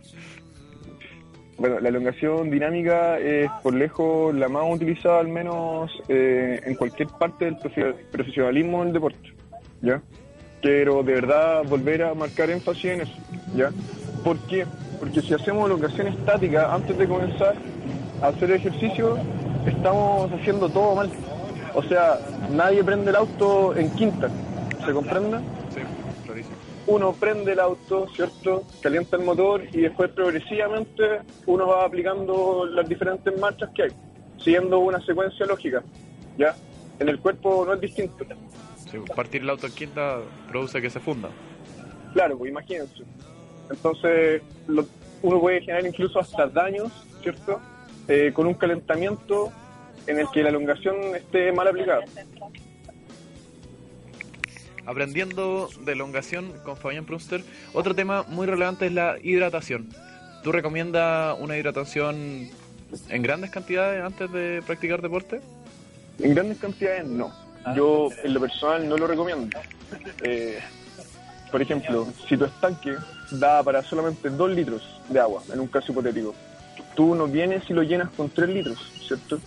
[1.58, 7.10] bueno, la elongación dinámica es por lejos la más utilizada, al menos eh, en cualquier
[7.10, 7.58] parte del
[8.12, 9.34] profesionalismo del deporte.
[9.82, 10.02] ¿Ya?
[10.62, 13.14] Quiero de verdad volver a marcar énfasis en eso.
[13.56, 13.72] ¿Ya?
[14.24, 14.66] ¿Por qué?
[15.00, 17.56] Porque si hacemos elongación estática antes de comenzar
[18.22, 19.18] a hacer ejercicio,
[19.68, 21.10] estamos haciendo todo mal.
[21.76, 22.20] O sea,
[22.52, 24.30] nadie prende el auto en quinta,
[24.86, 25.40] ¿se comprende?
[25.74, 25.82] Sí,
[26.26, 26.56] clarísimo.
[26.86, 28.64] Uno prende el auto, ¿cierto?
[28.82, 33.92] Calienta el motor y después progresivamente uno va aplicando las diferentes marchas que hay,
[34.38, 35.82] siguiendo una secuencia lógica,
[36.38, 36.56] ¿ya?
[37.00, 38.26] En el cuerpo no es distinto.
[38.92, 41.30] Sí, partir el auto en quinta produce que se funda.
[42.14, 43.04] Claro, pues imagínense.
[43.72, 44.44] Entonces,
[45.24, 46.92] uno puede generar incluso hasta daños,
[47.24, 47.60] ¿cierto?
[48.08, 49.52] Eh, con un calentamiento
[50.08, 52.04] en el que la elongación esté mal aplicada.
[54.86, 57.42] Aprendiendo de elongación con Fabián Prunster,
[57.74, 59.90] otro tema muy relevante es la hidratación.
[60.44, 62.50] ¿Tú recomiendas una hidratación
[63.10, 65.40] en grandes cantidades antes de practicar deporte?
[66.20, 67.34] En grandes cantidades no.
[67.76, 69.58] Yo en lo personal no lo recomiendo.
[70.24, 70.60] Eh,
[71.50, 72.96] por ejemplo, si tu estanque
[73.32, 76.36] da para solamente 2 litros de agua, en un caso hipotético,
[76.96, 79.40] tú no vienes y lo llenas con 3 litros, ¿cierto?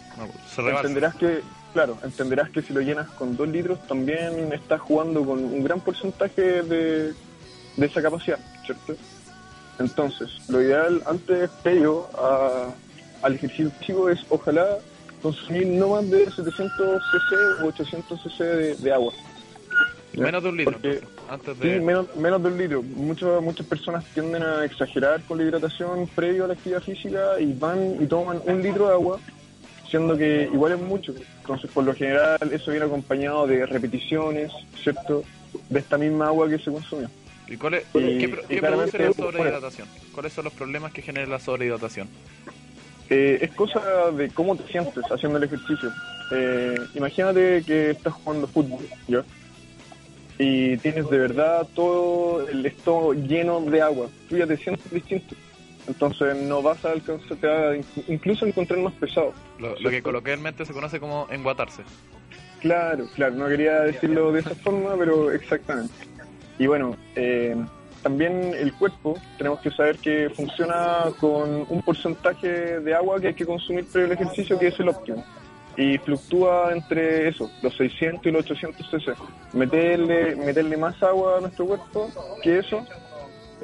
[0.54, 0.80] se rebalsa.
[0.88, 1.40] entenderás que,
[1.72, 5.80] claro, entenderás que si lo llenas con 2 litros también estás jugando con un gran
[5.80, 7.12] porcentaje de,
[7.76, 8.94] de esa capacidad, ¿cierto?
[9.78, 12.68] Entonces, lo ideal antes, previo a,
[13.22, 14.78] al ejercicio físico, es ojalá
[15.22, 19.12] consumir no más de 700 cc o 800 cc de, de agua.
[20.14, 20.22] ¿Ya?
[20.22, 20.72] Menos de un litro.
[20.72, 21.80] Porque- Antes Sí, de...
[21.80, 22.82] menos, menos de un litro.
[22.82, 27.52] Muchas, muchas personas tienden a exagerar con la hidratación previo a la actividad física y
[27.52, 29.18] van y toman un litro de agua,
[29.90, 31.14] siendo que igual es mucho.
[31.40, 35.22] Entonces, por lo general, eso viene acompañado de repeticiones, ¿cierto?
[35.68, 37.08] De esta misma agua que se consumió.
[37.48, 39.88] ¿Y cuál es- Y- qué, y qué claramente, produce la sobrehidratación?
[40.12, 42.08] ¿Cuáles son los problemas que genera la sobrehidratación?
[43.08, 45.90] Eh, es cosa de cómo te sientes haciendo el ejercicio.
[46.32, 49.24] Eh, imagínate que estás jugando fútbol, ¿ya?
[50.38, 54.08] Y tienes de verdad todo el estómago lleno de agua.
[54.28, 55.34] Tú ya te sientes distinto.
[55.88, 59.32] Entonces no vas a alcanzar, te va a in- incluso encontrar más pesado.
[59.58, 61.82] Lo, lo que coloquialmente se conoce como enguatarse.
[62.60, 65.92] Claro, claro, no quería decirlo de esa forma, pero exactamente.
[66.58, 67.54] Y bueno, eh,
[68.02, 73.34] también el cuerpo, tenemos que saber que funciona con un porcentaje de agua que hay
[73.34, 75.24] que consumir previo al ejercicio, que es el óptimo.
[75.76, 79.12] Y fluctúa entre eso, los 600 y los 800 cc.
[79.52, 82.10] Meterle, meterle más agua a nuestro cuerpo
[82.42, 82.86] que eso,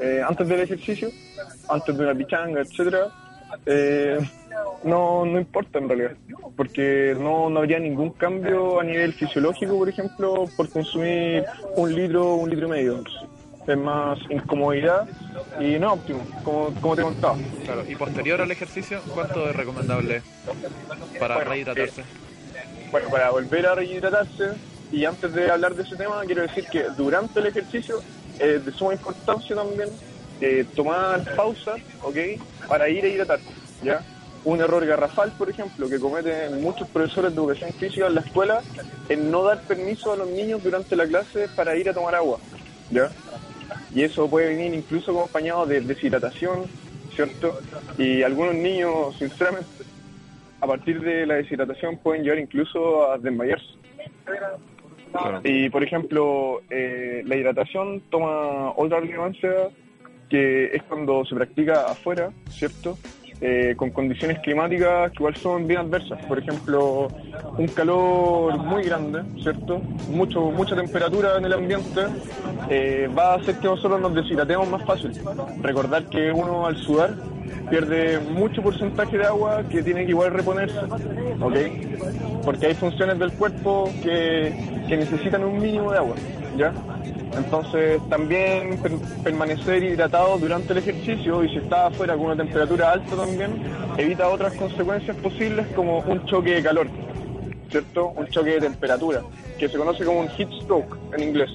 [0.00, 1.10] eh, antes del ejercicio,
[1.68, 3.08] antes de una pichanga, etcétera,
[3.66, 4.18] eh,
[4.84, 6.12] no, no importa en realidad,
[6.56, 11.44] porque no, no habría ningún cambio a nivel fisiológico, por ejemplo, por consumir
[11.76, 13.04] un litro, un litro y medio.
[13.66, 15.06] Es más incomodidad
[15.60, 17.36] y no óptimo, como, como te contaba.
[17.64, 20.22] Claro, y posterior al ejercicio, ¿cuánto es recomendable
[21.20, 22.02] para Bueno, rehidratarse?
[22.90, 24.54] Bueno, para volver a rehidratarse,
[24.90, 28.00] y antes de hablar de ese tema, quiero decir que durante el ejercicio
[28.42, 29.88] es de suma importancia también
[30.40, 32.16] eh, tomar pausas, ¿ok?
[32.68, 33.46] Para ir a hidratarte,
[33.82, 34.02] ¿ya?
[34.44, 38.60] Un error garrafal, por ejemplo, que cometen muchos profesores de educación física en la escuela,
[39.08, 42.38] es no dar permiso a los niños durante la clase para ir a tomar agua,
[42.90, 43.10] ¿ya?
[43.94, 46.64] Y eso puede venir incluso acompañado de deshidratación,
[47.14, 47.60] ¿cierto?
[47.96, 49.84] Y algunos niños, sinceramente,
[50.60, 53.74] a partir de la deshidratación pueden llegar incluso a desmayarse.
[55.44, 59.68] Y por ejemplo, eh, la hidratación toma otra relevancia
[60.30, 62.98] que es cuando se practica afuera, ¿cierto?
[63.44, 66.24] Eh, con condiciones climáticas que igual son bien adversas.
[66.26, 67.08] Por ejemplo,
[67.58, 69.80] un calor muy grande, ¿cierto?
[70.10, 72.02] Mucho, mucha temperatura en el ambiente
[72.70, 75.10] eh, va a hacer que nosotros nos deshidratemos más fácil.
[75.60, 77.16] Recordar que uno al sudar
[77.68, 80.78] pierde mucho porcentaje de agua que tiene que igual reponerse,
[81.40, 82.44] ¿ok?
[82.44, 84.54] Porque hay funciones del cuerpo que,
[84.88, 86.14] que necesitan un mínimo de agua,
[86.56, 86.72] ¿ya?
[87.36, 92.92] Entonces también per- permanecer hidratado durante el ejercicio y si está afuera con una temperatura
[92.92, 93.62] alta también
[93.96, 96.88] evita otras consecuencias posibles como un choque de calor,
[97.70, 98.08] ¿cierto?
[98.16, 99.22] Un choque de temperatura,
[99.58, 101.50] que se conoce como un heat stroke en inglés.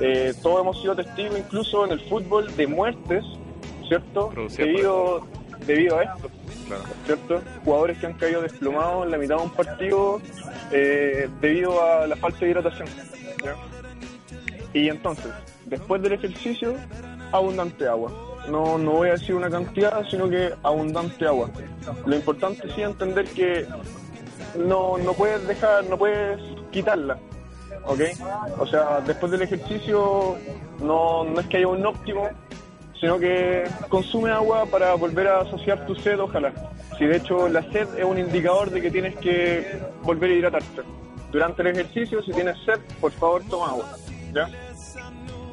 [0.00, 3.24] Eh, todos hemos sido testigos incluso en el fútbol de muertes,
[3.86, 4.30] ¿cierto?
[4.64, 5.26] Debido,
[5.64, 6.28] debido a esto,
[7.06, 7.40] ¿cierto?
[7.64, 10.20] Jugadores que han caído desplomados en la mitad de un partido
[10.72, 12.88] eh, debido a la falta de hidratación.
[13.44, 13.54] ¿ya?
[14.74, 15.32] Y entonces,
[15.66, 16.74] después del ejercicio,
[17.32, 18.10] abundante agua.
[18.48, 21.48] No, no voy a decir una cantidad, sino que abundante agua.
[22.04, 23.66] Lo importante sí es entender que
[24.56, 27.18] no, no puedes dejar, no puedes quitarla.
[27.86, 28.00] ¿Ok?
[28.58, 30.36] O sea, después del ejercicio
[30.80, 32.28] no, no es que haya un óptimo,
[33.00, 36.52] sino que consume agua para volver a asociar tu sed, ojalá.
[36.98, 40.82] Si de hecho la sed es un indicador de que tienes que volver a hidratarte.
[41.30, 43.96] Durante el ejercicio, si tienes sed, por favor toma agua.
[44.34, 44.50] ¿Ya?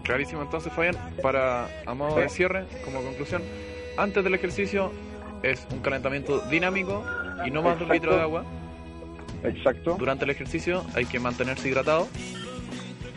[0.04, 3.42] Clarísimo entonces, Fabián, para a modo de cierre, como conclusión,
[3.98, 4.92] antes del ejercicio
[5.44, 7.06] es un calentamiento dinámico
[7.46, 8.44] y no más de un litro de agua.
[9.44, 9.96] Exacto.
[9.98, 12.08] Durante el ejercicio hay que mantenerse hidratado.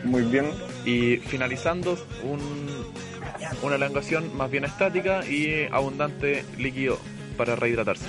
[0.03, 0.51] Muy bien.
[0.85, 2.39] Y finalizando, un,
[3.63, 6.99] una elongación más bien estática y abundante líquido
[7.37, 8.05] para rehidratarse.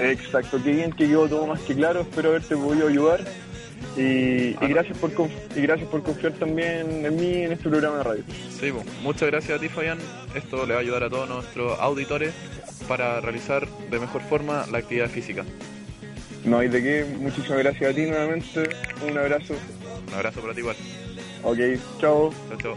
[0.00, 3.20] Exacto, qué bien que quedó todo más que claro, espero haberte podido ayudar.
[3.96, 5.10] Y, y gracias por
[5.54, 8.24] y gracias por confiar también en mí en este programa de radio.
[8.58, 9.98] Sí, pues, muchas gracias a ti, Fabián.
[10.34, 12.34] Esto le va a ayudar a todos nuestros auditores
[12.88, 15.44] para realizar de mejor forma la actividad física.
[16.44, 18.68] No hay de qué, muchísimas gracias a ti nuevamente.
[19.08, 19.54] Un abrazo.
[20.08, 20.76] Un abrazo para ti igual.
[21.42, 21.58] Ok,
[22.00, 22.32] chao.
[22.48, 22.76] Chao, chao.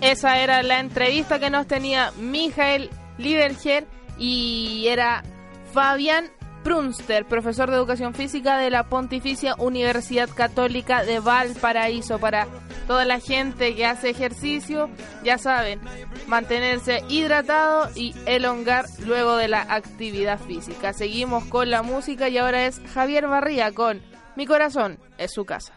[0.00, 3.84] Esa era la entrevista que nos tenía Mijael Liderger
[4.16, 5.24] y era
[5.72, 6.30] Fabián
[6.62, 12.18] Prunster, profesor de educación física de la Pontificia Universidad Católica de Valparaíso.
[12.18, 12.46] Para
[12.86, 14.88] toda la gente que hace ejercicio,
[15.24, 15.80] ya saben,
[16.26, 20.92] mantenerse hidratado y elongar luego de la actividad física.
[20.92, 24.00] Seguimos con la música y ahora es Javier Barría con
[24.36, 25.74] Mi corazón es su casa.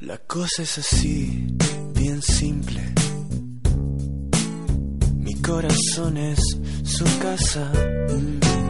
[0.00, 1.46] La cosa es así,
[1.94, 2.82] bien simple.
[5.16, 6.40] Mi corazón es
[6.84, 7.72] su casa.
[8.10, 8.63] Mm.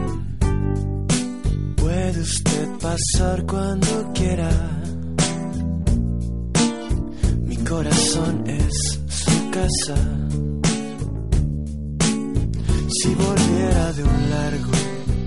[1.85, 4.49] Puede usted pasar cuando quiera.
[7.43, 9.95] Mi corazón es su casa.
[12.89, 14.71] Si volviera de un largo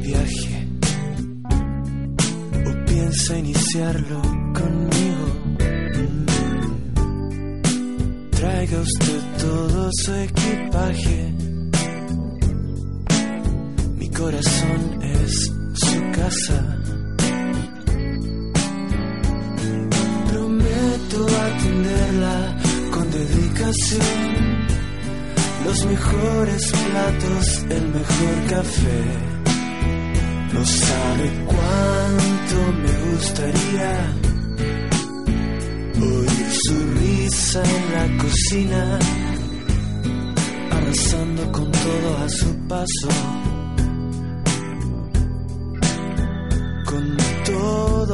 [0.02, 0.68] viaje
[2.66, 4.20] o piensa iniciarlo
[4.52, 5.26] conmigo.
[8.32, 11.34] Traiga usted todo su equipaje.
[13.96, 15.57] Mi corazón es
[20.30, 22.56] Prometo atenderla
[22.90, 24.68] con dedicación.
[25.64, 29.04] Los mejores platos, el mejor café.
[30.52, 33.92] No sabe cuánto me gustaría
[35.96, 38.98] oír su risa en la cocina,
[40.72, 43.08] arrasando con todo a su paso,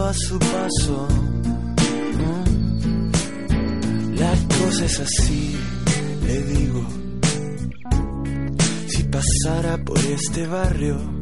[0.07, 1.09] a su paso.
[4.17, 5.57] La cosa es así,
[6.27, 6.87] le digo,
[8.89, 11.14] si pasara por este barrio.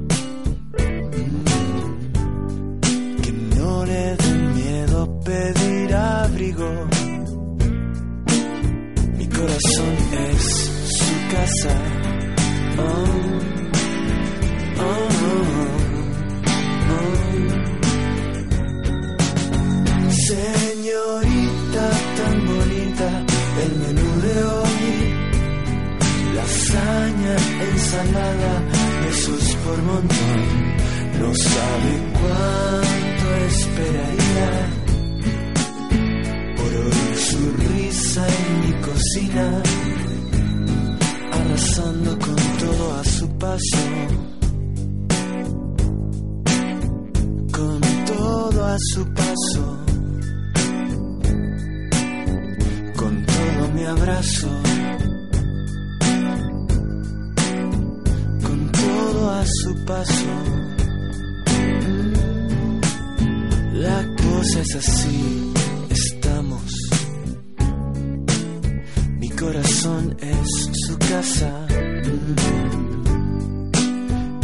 [69.53, 70.49] Corazón es
[70.87, 71.67] su casa.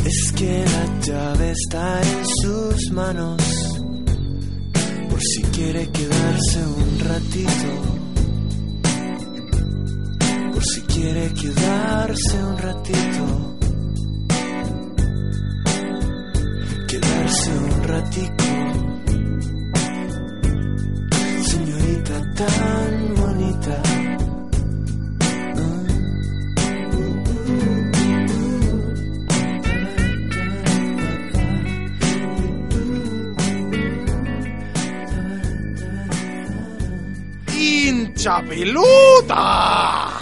[0.04, 3.42] Es que la llave está en sus manos.
[5.08, 7.70] Por si quiere quedarse un ratito.
[10.52, 13.56] Por si quiere quedarse un ratito.
[16.86, 18.44] Quedarse un ratito
[21.48, 22.97] señorita tan
[38.28, 40.18] ¡Hincha pelota!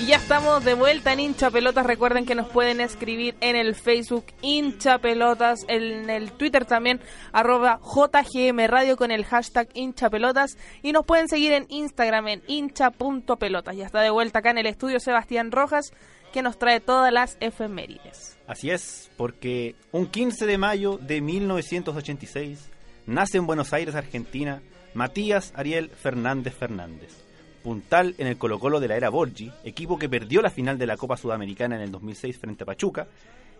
[0.00, 1.86] Y ya estamos de vuelta en hincha pelotas.
[1.86, 7.00] Recuerden que nos pueden escribir en el Facebook hincha pelotas, en el Twitter también
[7.32, 12.42] arroba JGM Radio con el hashtag hincha pelotas y nos pueden seguir en Instagram en
[12.48, 13.76] hincha.pelotas.
[13.76, 15.92] Ya está de vuelta acá en el estudio Sebastián Rojas
[16.32, 18.41] que nos trae todas las efemérides.
[18.52, 22.68] Así es, porque un 15 de mayo de 1986
[23.06, 24.60] nace en Buenos Aires, Argentina,
[24.92, 27.24] Matías Ariel Fernández Fernández.
[27.62, 30.86] Puntal en el Colo Colo de la era Borgi, equipo que perdió la final de
[30.86, 33.06] la Copa Sudamericana en el 2006 frente a Pachuca.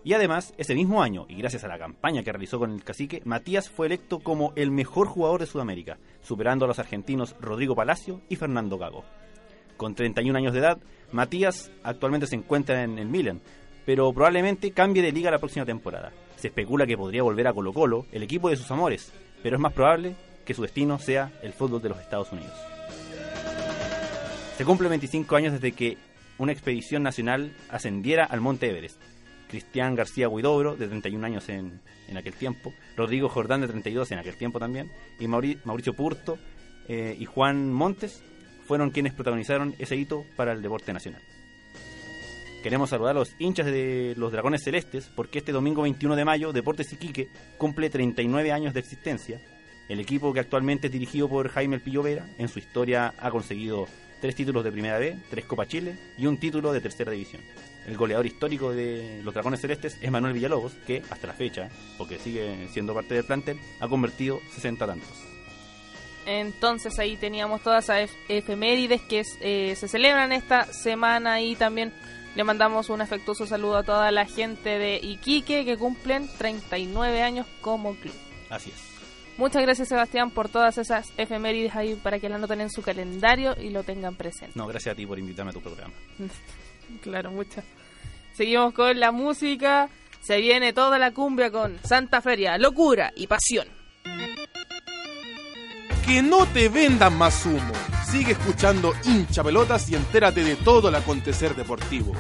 [0.05, 3.23] Y además, ese mismo año, y gracias a la campaña que realizó con el cacique,
[3.25, 8.21] Matías fue electo como el mejor jugador de Sudamérica, superando a los argentinos Rodrigo Palacio
[8.29, 9.05] y Fernando Gago.
[9.79, 10.79] Con 31 años de edad,
[11.13, 13.41] Matías actualmente se encuentra en el Milan,
[13.87, 16.13] pero probablemente cambie de liga la próxima temporada.
[16.37, 19.13] Se especula que podría volver a Colo Colo, el equipo de sus amores,
[19.43, 20.15] pero es más probable
[20.45, 22.53] que su destino sea el fútbol de los Estados Unidos.
[24.57, 25.97] Se cumple 25 años desde que
[26.39, 29.01] una expedición nacional ascendiera al Monte Everest.
[29.49, 34.19] Cristian García Huidobro, de 31 años en, en aquel tiempo, Rodrigo Jordán, de 32 en
[34.19, 36.39] aquel tiempo también, y Mauri- Mauricio Purto
[36.89, 38.23] eh, y Juan Montes
[38.67, 41.21] fueron quienes protagonizaron ese hito para el deporte nacional.
[42.63, 46.53] Queremos saludar a los hinchas de los Dragones Celestes porque este domingo 21 de mayo
[46.53, 49.41] Deportes Iquique cumple 39 años de existencia.
[49.89, 53.31] El equipo que actualmente es dirigido por Jaime El Pillo Vera en su historia ha
[53.31, 53.89] conseguido
[54.21, 57.43] tres títulos de Primera B, tres Copa Chile y un título de Tercera División.
[57.85, 62.21] El goleador histórico de los Dragones Celestes es Manuel Villalobos, que hasta la fecha, porque
[62.21, 65.09] sigue siendo parte del plantel, ha convertido 60 tantos.
[66.25, 71.93] Entonces ahí teníamos todas esas ef- efemérides que eh, se celebran esta semana y también
[72.35, 77.47] le mandamos un afectuoso saludo a toda la gente de Iquique que cumplen 39 años
[77.61, 78.15] como club.
[78.49, 78.93] Así es.
[79.37, 83.55] Muchas gracias Sebastián por todas esas efemérides ahí para que la anoten en su calendario
[83.61, 84.53] y lo tengan presente.
[84.55, 85.93] No, gracias a ti por invitarme a tu programa.
[87.03, 87.65] claro, muchas.
[88.35, 89.89] Seguimos con la música.
[90.21, 93.67] Se viene toda la cumbia con Santa Feria, locura y pasión.
[96.05, 97.73] Que no te vendan más humo.
[98.11, 102.13] Sigue escuchando hincha pelotas y entérate de todo el acontecer deportivo.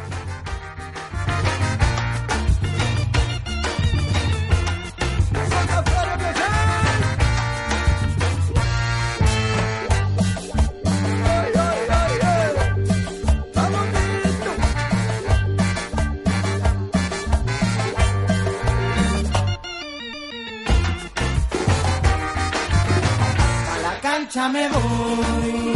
[24.35, 25.73] La cancha me voy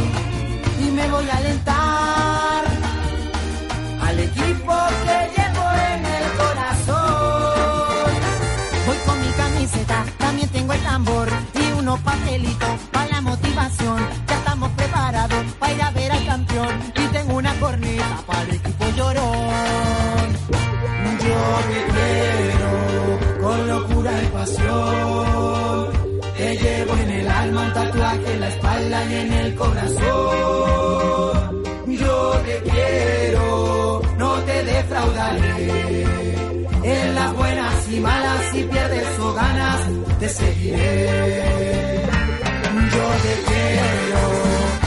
[0.80, 2.64] y me voy a alentar
[4.02, 8.10] al equipo que llevo en el corazón.
[8.86, 12.95] Voy con mi camiseta, también tengo el tambor y unos papelitos
[28.46, 29.96] la espalda y en el corazón.
[31.86, 32.16] Yo
[32.46, 36.04] te quiero, no te defraudaré.
[36.82, 39.80] En las buenas y malas, si pierdes o ganas,
[40.20, 42.02] te seguiré.
[42.94, 44.22] Yo te quiero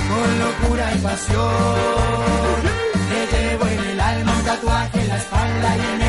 [0.10, 2.60] con locura y pasión.
[3.12, 6.09] Te llevo en el alma un tatuaje en la espalda y en el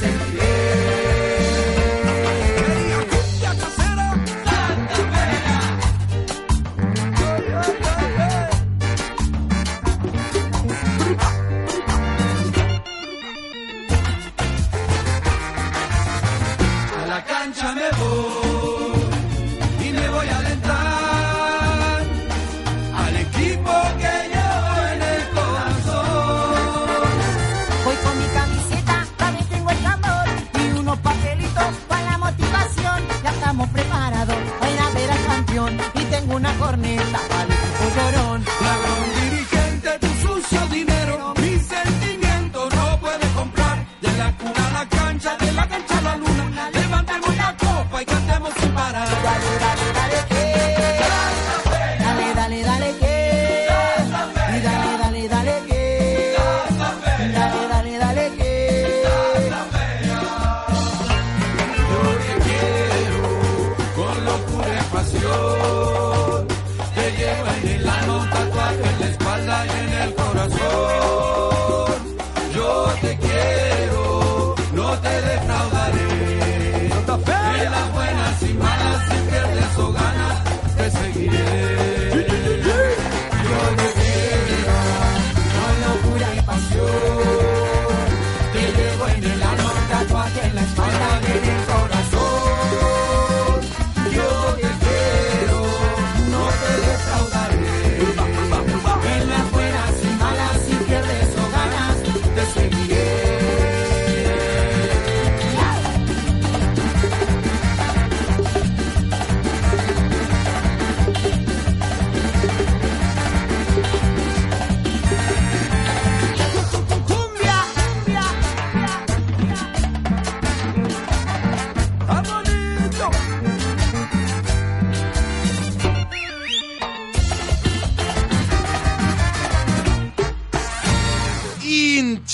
[0.00, 1.03] ganas,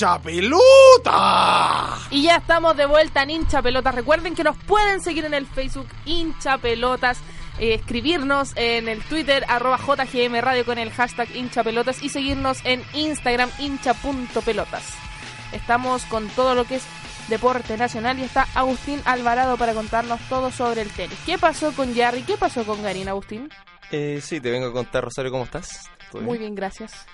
[0.00, 1.98] hincha pelota.
[2.10, 3.94] Y ya estamos de vuelta en hincha pelotas.
[3.94, 7.18] Recuerden que nos pueden seguir en el Facebook hincha pelotas.
[7.58, 12.64] eh, escribirnos en el Twitter arroba JGM Radio con el hashtag hincha pelotas y seguirnos
[12.64, 14.84] en Instagram hincha.pelotas.
[15.52, 16.84] Estamos con todo lo que es
[17.28, 21.18] deporte nacional y está Agustín Alvarado para contarnos todo sobre el tenis.
[21.26, 22.22] ¿Qué pasó con Jarry?
[22.22, 23.50] ¿Qué pasó con Garín, Agustín?
[23.90, 25.90] Eh, sí, te vengo a contar, Rosario, ¿cómo estás?
[26.10, 27.06] ¿Todo Muy bien, gracias.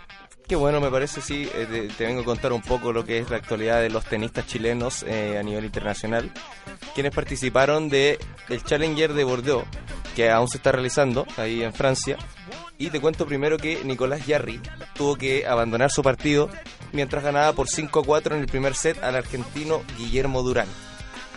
[0.48, 1.48] Qué bueno, me parece, sí.
[1.54, 4.46] eh, te, vengo a contar un poco lo que es la actualidad de los tenistas
[4.46, 6.30] chilenos eh, a nivel internacional,
[6.94, 9.66] quienes participaron de el Challenger de Bordeaux,
[10.14, 12.16] que aún se está realizando ahí en Francia.
[12.78, 14.60] Y te cuento primero que Nicolás Jarry
[14.94, 16.48] tuvo que abandonar su partido
[16.92, 20.68] mientras ganaba por 5 a 4 en el primer set al argentino Guillermo Durán.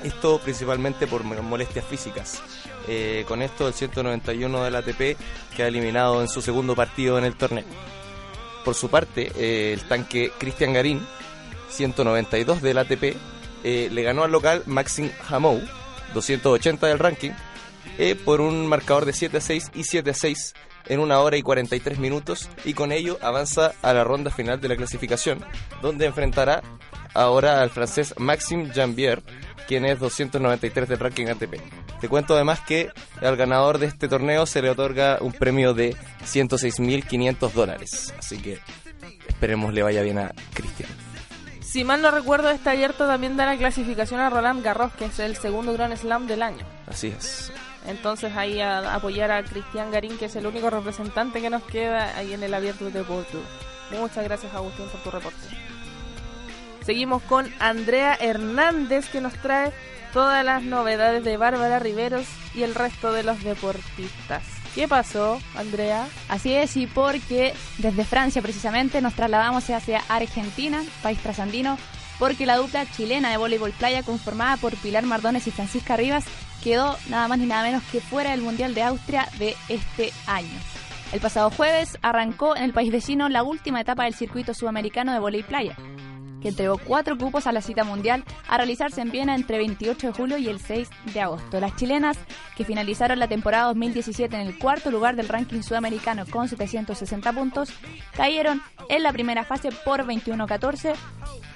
[0.03, 2.43] Esto principalmente por molestias físicas.
[2.87, 5.17] Eh, con esto, el 191 del ATP
[5.55, 7.65] queda eliminado en su segundo partido en el torneo.
[8.69, 11.03] Por su parte, eh, el tanque Cristian Garín,
[11.71, 13.17] 192 del ATP,
[13.63, 15.59] eh, le ganó al local Maxim Hamou,
[16.13, 17.31] 280 del ranking,
[17.97, 20.53] eh, por un marcador de 7 a 6 y 7 a 6
[20.85, 24.67] en una hora y 43 minutos y con ello avanza a la ronda final de
[24.67, 25.43] la clasificación,
[25.81, 26.61] donde enfrentará
[27.15, 29.23] ahora al francés Maxime Jambier,
[29.67, 31.55] quien es 293 del ranking ATP.
[31.99, 32.89] Te cuento además que
[33.21, 35.95] al ganador de este torneo se le otorga un premio de
[36.25, 38.59] 106.500 dólares, así que
[39.27, 40.89] esperemos le vaya bien a Cristian.
[41.61, 45.19] Si mal no recuerdo, este abierto también da la clasificación a Roland Garros, que es
[45.19, 46.65] el segundo Grand Slam del año.
[46.87, 47.51] Así es.
[47.85, 51.63] Entonces ahí a, a apoyar a Cristian Garín, que es el único representante que nos
[51.63, 53.39] queda ahí en el abierto de Porto.
[53.91, 55.37] Muchas gracias Agustín por tu reporte.
[56.85, 59.71] Seguimos con Andrea Hernández que nos trae
[60.13, 64.43] todas las novedades de Bárbara Riveros y el resto de los deportistas.
[64.75, 66.07] ¿Qué pasó, Andrea?
[66.27, 71.77] Así es, y porque desde Francia precisamente nos trasladamos hacia Argentina, país trasandino,
[72.19, 76.25] porque la dupla chilena de voleibol playa conformada por Pilar Mardones y Francisca Rivas
[76.63, 80.59] quedó nada más ni nada menos que fuera del Mundial de Austria de este año.
[81.11, 85.19] El pasado jueves arrancó en el país vecino la última etapa del circuito sudamericano de
[85.19, 85.75] voleibol playa,
[86.41, 90.13] que entregó cuatro cupos a la cita mundial a realizarse en Viena entre 28 de
[90.13, 91.59] julio y el 6 de agosto.
[91.59, 92.17] Las chilenas,
[92.55, 97.69] que finalizaron la temporada 2017 en el cuarto lugar del ranking sudamericano con 760 puntos,
[98.15, 100.95] cayeron en la primera fase por 21-14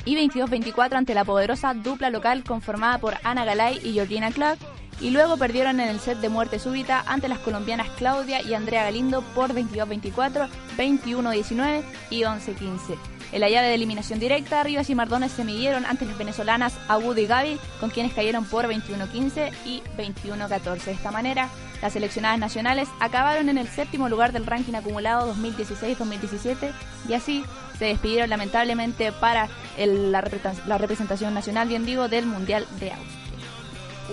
[0.05, 4.59] y 22-24 ante la poderosa dupla local conformada por Ana Galay y Georgina Clark,
[5.01, 8.83] y luego perdieron en el set de muerte súbita ante las colombianas Claudia y Andrea
[8.83, 12.97] Galindo por 22-24, 21-19 y 11-15.
[13.33, 17.17] En la llave de eliminación directa, Rivas y Mardones se midieron ante las venezolanas Abud
[17.17, 20.83] y Gaby, con quienes cayeron por 21-15 y 21-14.
[20.83, 21.49] De esta manera,
[21.81, 26.71] las seleccionadas nacionales acabaron en el séptimo lugar del ranking acumulado 2016-2017
[27.09, 27.43] y así
[27.79, 33.13] se despidieron lamentablemente para la, represent- la representación nacional, bien digo, del Mundial de Austria.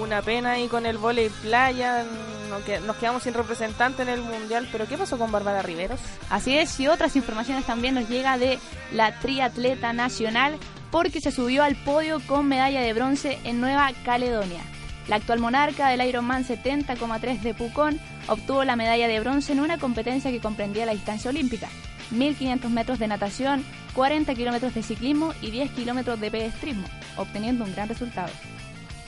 [0.01, 2.05] Una pena ahí con el volei playa,
[2.51, 6.01] nos quedamos sin representante en el mundial, pero ¿qué pasó con Bárbara Riveros?
[6.29, 8.59] Así es, y otras informaciones también nos llega de
[8.93, 10.59] la triatleta nacional
[10.91, 14.63] porque se subió al podio con medalla de bronce en Nueva Caledonia.
[15.09, 19.79] La actual monarca del Ironman 70,3 de Pucón obtuvo la medalla de bronce en una
[19.79, 21.69] competencia que comprendía la distancia olímpica,
[22.11, 26.87] 1500 metros de natación, 40 kilómetros de ciclismo y 10 kilómetros de pedestrismo,
[27.17, 28.31] obteniendo un gran resultado.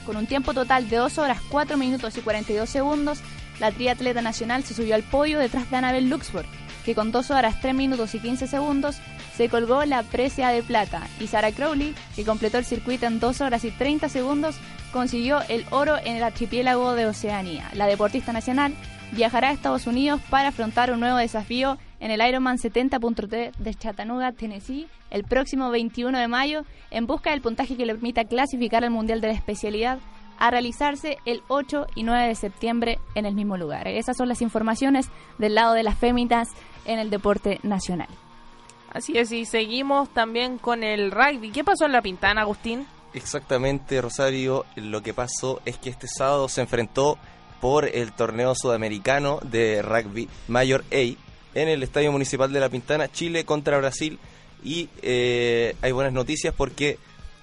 [0.05, 3.19] Con un tiempo total de 2 horas 4 minutos y 42 segundos,
[3.59, 6.45] la triatleta nacional se subió al podio detrás de Anabel Luxford,
[6.83, 8.97] que con 2 horas 3 minutos y 15 segundos
[9.37, 13.41] se colgó la presea de plata, y Sarah Crowley, que completó el circuito en 2
[13.41, 14.55] horas y 30 segundos,
[14.91, 17.69] consiguió el oro en el archipiélago de Oceanía.
[17.73, 18.73] La deportista nacional
[19.11, 24.33] viajará a Estados Unidos para afrontar un nuevo desafío en el Ironman 70.3 de Chattanooga,
[24.33, 28.89] Tennessee, el próximo 21 de mayo, en busca del puntaje que le permita clasificar al
[28.89, 29.99] Mundial de la especialidad
[30.37, 33.87] a realizarse el 8 y 9 de septiembre en el mismo lugar.
[33.87, 36.49] Esas son las informaciones del lado de las féminas
[36.83, 38.09] en el deporte nacional.
[38.91, 41.51] Así es, y seguimos también con el rugby.
[41.51, 42.85] ¿Qué pasó en La Pintana, Agustín?
[43.13, 44.65] Exactamente, Rosario.
[44.75, 47.17] Lo que pasó es que este sábado se enfrentó
[47.61, 53.11] por el torneo sudamericano de rugby Mayor A en el Estadio Municipal de La Pintana,
[53.11, 54.19] Chile contra Brasil.
[54.63, 56.97] Y eh, hay buenas noticias porque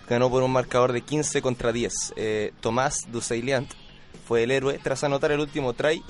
[0.08, 2.14] ganó por un marcador de 15 contra 10.
[2.16, 3.70] Eh, Tomás Duseiliant
[4.26, 6.02] fue el héroe tras anotar el último try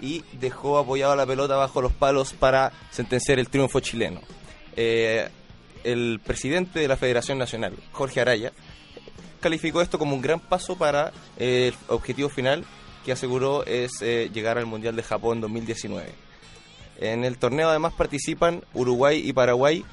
[0.00, 4.20] y dejó apoyado la pelota bajo los palos para sentenciar el triunfo chileno.
[4.74, 5.28] Eh,
[5.84, 8.52] el presidente de la Federación Nacional, Jorge Araya,
[9.40, 12.64] calificó esto como un gran paso para el objetivo final
[13.04, 16.25] que aseguró es llegar al Mundial de Japón 2019.
[17.00, 19.84] En el torneo además participan Uruguay y Paraguay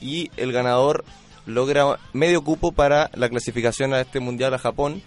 [0.00, 1.04] y el ganador
[1.46, 5.02] logra medio cupo para la clasificación a este mundial a Japón.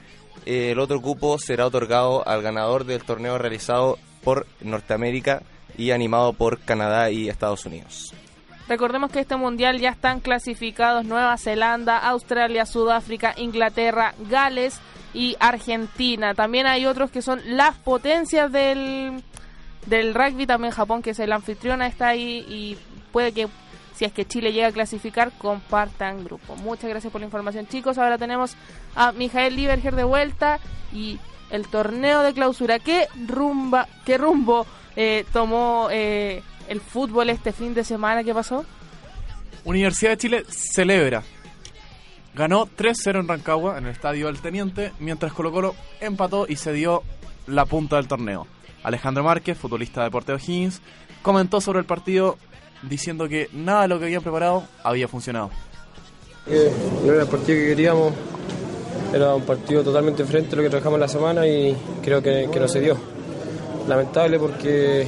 [0.45, 5.43] Eh, el otro cupo será otorgado al ganador del torneo realizado por Norteamérica
[5.77, 8.13] y animado por Canadá y Estados Unidos.
[8.67, 14.79] Recordemos que este mundial ya están clasificados Nueva Zelanda, Australia, Sudáfrica, Inglaterra, Gales
[15.13, 16.33] y Argentina.
[16.33, 19.23] También hay otros que son las potencias del,
[19.85, 22.77] del rugby, también Japón, que es el anfitrión, está ahí y
[23.11, 23.47] puede que
[23.95, 26.55] si es que Chile llega a clasificar, compartan grupo.
[26.57, 27.97] Muchas gracias por la información, chicos.
[27.97, 28.55] Ahora tenemos
[28.93, 30.59] a Mijael Lieberger de vuelta
[30.91, 31.17] y
[31.49, 32.79] el torneo de clausura.
[32.79, 34.65] ¿Qué, rumba, qué rumbo
[34.97, 38.23] eh, tomó eh, el fútbol este fin de semana?
[38.23, 38.65] ¿Qué pasó?
[39.63, 41.23] Universidad de Chile celebra.
[42.33, 46.73] Ganó 3-0 en Rancagua, en el estadio del Teniente, mientras Colo Colo empató y se
[46.73, 47.03] dio
[47.47, 48.45] la punta del torneo.
[48.85, 50.81] Alejandro Márquez, futbolista de Deportes O'Higgins,
[51.23, 52.37] comentó sobre el partido
[52.83, 55.49] diciendo que nada de lo que habían preparado había funcionado.
[56.47, 58.13] no era el partido que queríamos,
[59.11, 62.59] era un partido totalmente diferente a lo que trabajamos la semana y creo que, que
[62.59, 62.95] no se dio.
[63.87, 65.07] Lamentable porque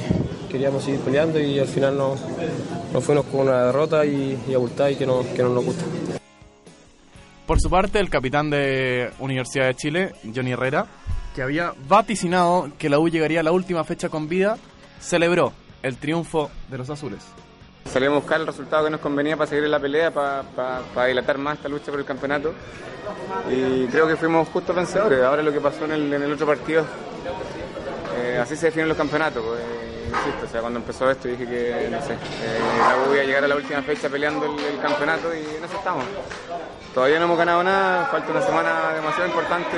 [0.50, 2.18] queríamos seguir peleando y al final nos,
[2.92, 5.84] nos fuimos con una derrota y, y abultada y que no, que no nos gusta.
[7.46, 10.86] Por su parte, el capitán de Universidad de Chile, Johnny Herrera,
[11.38, 14.58] que había vaticinado que la U llegaría a la última fecha con vida,
[14.98, 15.52] celebró
[15.84, 17.24] el triunfo de los azules.
[17.84, 21.38] Salimos a buscar el resultado que nos convenía para seguir en la pelea, para, dilatar
[21.38, 22.52] más esta lucha por el campeonato.
[23.48, 25.22] Y creo que fuimos justos vencedores.
[25.22, 26.84] Ahora lo que pasó en el, otro partido,
[28.16, 29.40] eh, así se definen los campeonatos.
[29.44, 33.26] pues, eh, insisto, o sea, cuando empezó esto dije que, eh, la U iba a
[33.26, 36.04] llegar a la última fecha peleando el, campeonato y en eso estamos.
[36.92, 39.76] Todavía no hemos ganado nada, falta una semana demasiado importante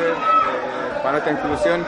[1.02, 1.84] para nuestra inclusión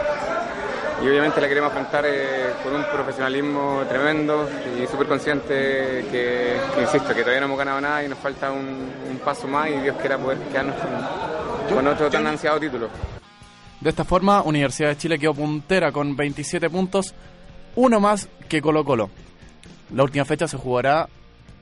[1.03, 4.49] y obviamente la queremos afrontar eh, con un profesionalismo tremendo
[4.81, 8.53] y súper consciente que, que, insisto, que todavía no hemos ganado nada y nos falta
[8.53, 12.89] un, un paso más y Dios quiera poder quedarnos con, con otro tan ansiado título.
[13.81, 17.15] De esta forma, Universidad de Chile quedó puntera con 27 puntos,
[17.75, 19.11] uno más que Colo Colo.
[19.93, 21.09] La última fecha se jugará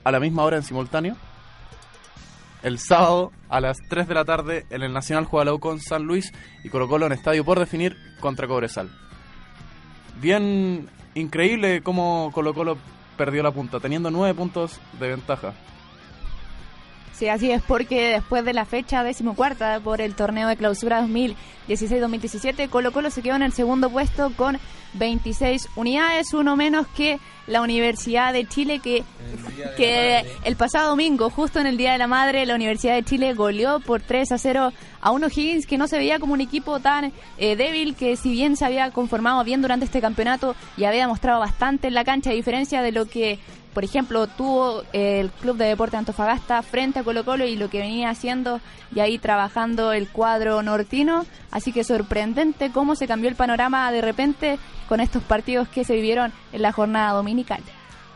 [0.05, 1.16] a la misma hora en simultáneo.
[2.62, 6.04] El sábado a las 3 de la tarde en el Nacional juega la con San
[6.04, 6.32] Luis
[6.62, 8.90] y Colo Colo en estadio por definir contra Cobresal.
[10.20, 12.76] Bien increíble cómo Colo Colo
[13.16, 15.54] perdió la punta, teniendo 9 puntos de ventaja.
[17.21, 22.71] Sí, así es, porque después de la fecha decimocuarta por el torneo de clausura 2016-2017,
[22.71, 24.59] Colo Colo se quedó en el segundo puesto con
[24.95, 29.05] 26 unidades, uno menos que la Universidad de Chile, que,
[29.77, 33.35] que el pasado domingo, justo en el Día de la Madre, la Universidad de Chile
[33.35, 36.81] goleó por 3 a 0 a uno Higgins que no se veía como un equipo
[36.81, 41.07] tan eh, débil, que si bien se había conformado bien durante este campeonato y había
[41.07, 43.39] mostrado bastante en la cancha, a diferencia de lo que
[43.73, 47.79] por ejemplo, tuvo el Club de Deporte Antofagasta frente a Colo Colo y lo que
[47.79, 48.61] venía haciendo
[48.95, 51.25] y ahí trabajando el cuadro nortino.
[51.51, 54.59] Así que sorprendente cómo se cambió el panorama de repente
[54.89, 57.62] con estos partidos que se vivieron en la jornada dominical.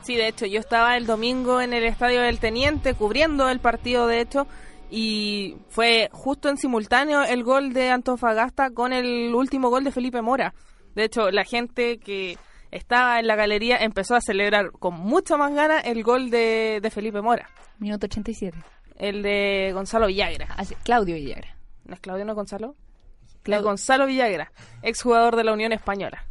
[0.02, 4.06] Sí, de hecho, yo estaba el domingo en el Estadio del Teniente cubriendo el partido,
[4.06, 4.46] de hecho,
[4.90, 10.20] y fue justo en simultáneo el gol de Antofagasta con el último gol de Felipe
[10.20, 10.52] Mora.
[10.94, 12.36] De hecho, la gente que
[12.76, 16.90] estaba en la galería, empezó a celebrar con mucha más ganas el gol de, de
[16.90, 17.48] Felipe Mora.
[17.78, 18.56] Minuto 87.
[18.96, 20.48] El de Gonzalo Villagra.
[20.56, 21.56] Así, Claudio Villagra.
[21.84, 22.76] ¿No es Claudio, no es Gonzalo?
[23.42, 23.66] Claudio.
[23.68, 24.52] Gonzalo Villagra,
[24.82, 26.24] exjugador de la Unión Española.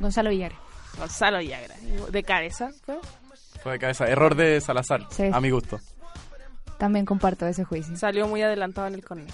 [0.00, 0.56] Gonzalo Villagra.
[0.98, 1.74] Gonzalo Villagra.
[2.10, 2.98] ¿De cabeza fue?
[3.62, 4.06] Fue de cabeza.
[4.08, 5.24] Error de Salazar, Sí.
[5.32, 5.78] a mi gusto.
[6.78, 7.96] También comparto ese juicio.
[7.96, 9.32] Salió muy adelantado en el córner.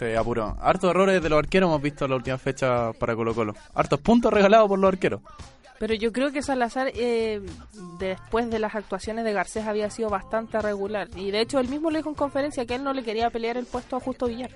[0.00, 0.56] Se apuró.
[0.62, 3.54] Hartos errores de los arqueros hemos visto en la última fecha para Colo Colo.
[3.74, 5.20] Hartos puntos regalados por los arqueros.
[5.78, 7.42] Pero yo creo que Salazar, eh,
[7.98, 11.08] después de las actuaciones de Garcés, había sido bastante regular.
[11.16, 13.58] Y de hecho, él mismo le dijo en conferencia que él no le quería pelear
[13.58, 14.52] el puesto a Justo Villar.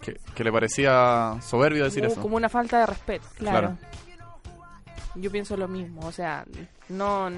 [0.00, 2.20] Que, que le parecía soberbio decir como, eso.
[2.20, 3.28] como una falta de respeto.
[3.36, 3.78] Claro.
[5.14, 6.00] Yo pienso lo mismo.
[6.08, 6.44] O sea,
[6.88, 7.30] no.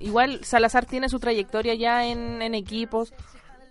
[0.00, 3.14] Igual Salazar tiene su trayectoria ya en, en equipos,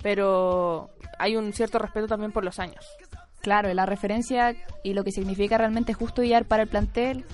[0.02, 0.90] pero
[1.20, 2.86] hay un cierto respeto también por los años.
[3.42, 7.26] Claro, la referencia y lo que significa realmente justo guiar para el plantel,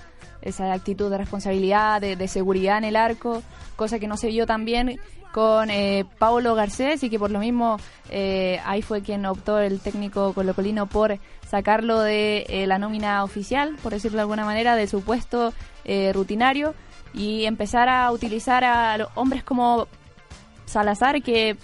[0.42, 3.42] esa actitud de responsabilidad, de, de seguridad en el arco,
[3.76, 5.00] cosa que no se vio también
[5.34, 7.78] con eh, Paulo Garcés y que por lo mismo
[8.12, 11.18] eh, ahí fue quien optó el técnico colocolino por
[11.50, 15.52] sacarlo de eh, la nómina oficial, por decirlo de alguna manera, de su puesto
[15.86, 16.76] eh, rutinario
[17.16, 19.88] y empezar a utilizar a los hombres como
[20.66, 21.58] Salazar que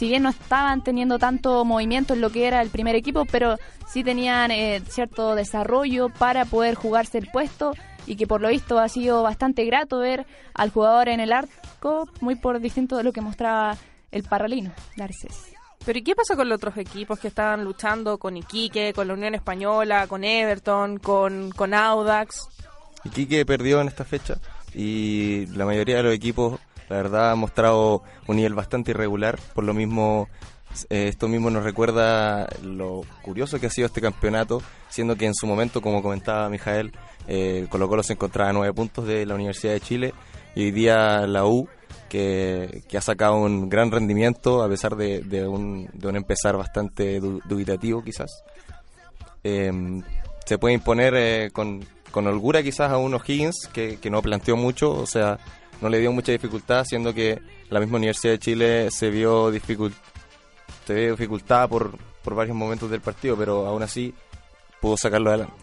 [0.00, 3.58] si bien no estaban teniendo tanto movimiento en lo que era el primer equipo, pero
[3.86, 7.74] sí tenían eh, cierto desarrollo para poder jugarse el puesto
[8.06, 10.24] y que por lo visto ha sido bastante grato ver
[10.54, 13.76] al jugador en el arco, muy por distinto de lo que mostraba
[14.10, 15.52] el parralino, Garcés.
[15.84, 19.12] Pero ¿y qué pasa con los otros equipos que estaban luchando con Iquique, con la
[19.12, 22.48] Unión Española, con Everton, con, con Audax?
[23.04, 24.38] Iquique perdió en esta fecha
[24.74, 26.58] y la mayoría de los equipos,
[26.90, 29.38] la verdad, ha mostrado un nivel bastante irregular.
[29.54, 30.28] Por lo mismo,
[30.90, 35.34] eh, esto mismo nos recuerda lo curioso que ha sido este campeonato, siendo que en
[35.34, 36.92] su momento, como comentaba Mijael,
[37.28, 40.14] eh, Colo Colo se encontraba a nueve puntos de la Universidad de Chile
[40.56, 41.68] y hoy día la U
[42.08, 47.20] que, ha sacado un gran rendimiento a pesar de, de, un, de un, empezar bastante
[47.20, 48.42] dubitativo quizás.
[49.44, 50.02] Em,
[50.44, 54.56] se puede imponer eh, con, con, holgura quizás a unos Higgins que, que, no planteó
[54.56, 55.38] mucho, o sea,
[55.80, 59.94] no le dio mucha dificultad, siendo que la misma Universidad de Chile se vio, dificult
[60.86, 64.12] se dificultada por, por varios momentos del partido, pero aún así
[64.80, 65.54] pudo sacarlo adelante.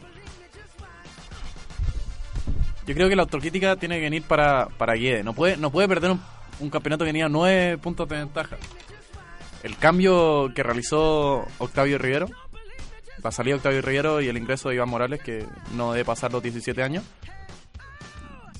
[2.85, 5.21] Yo creo que la autocrítica tiene que venir para, para Guede.
[5.21, 6.21] No puede, no puede perder un,
[6.61, 8.55] un campeonato que tenía nueve puntos de ventaja.
[9.63, 12.27] El cambio que realizó Octavio Rivero,
[13.21, 16.31] la salida de Octavio Rivero y el ingreso de Iván Morales, que no debe pasar
[16.31, 17.03] los 17 años,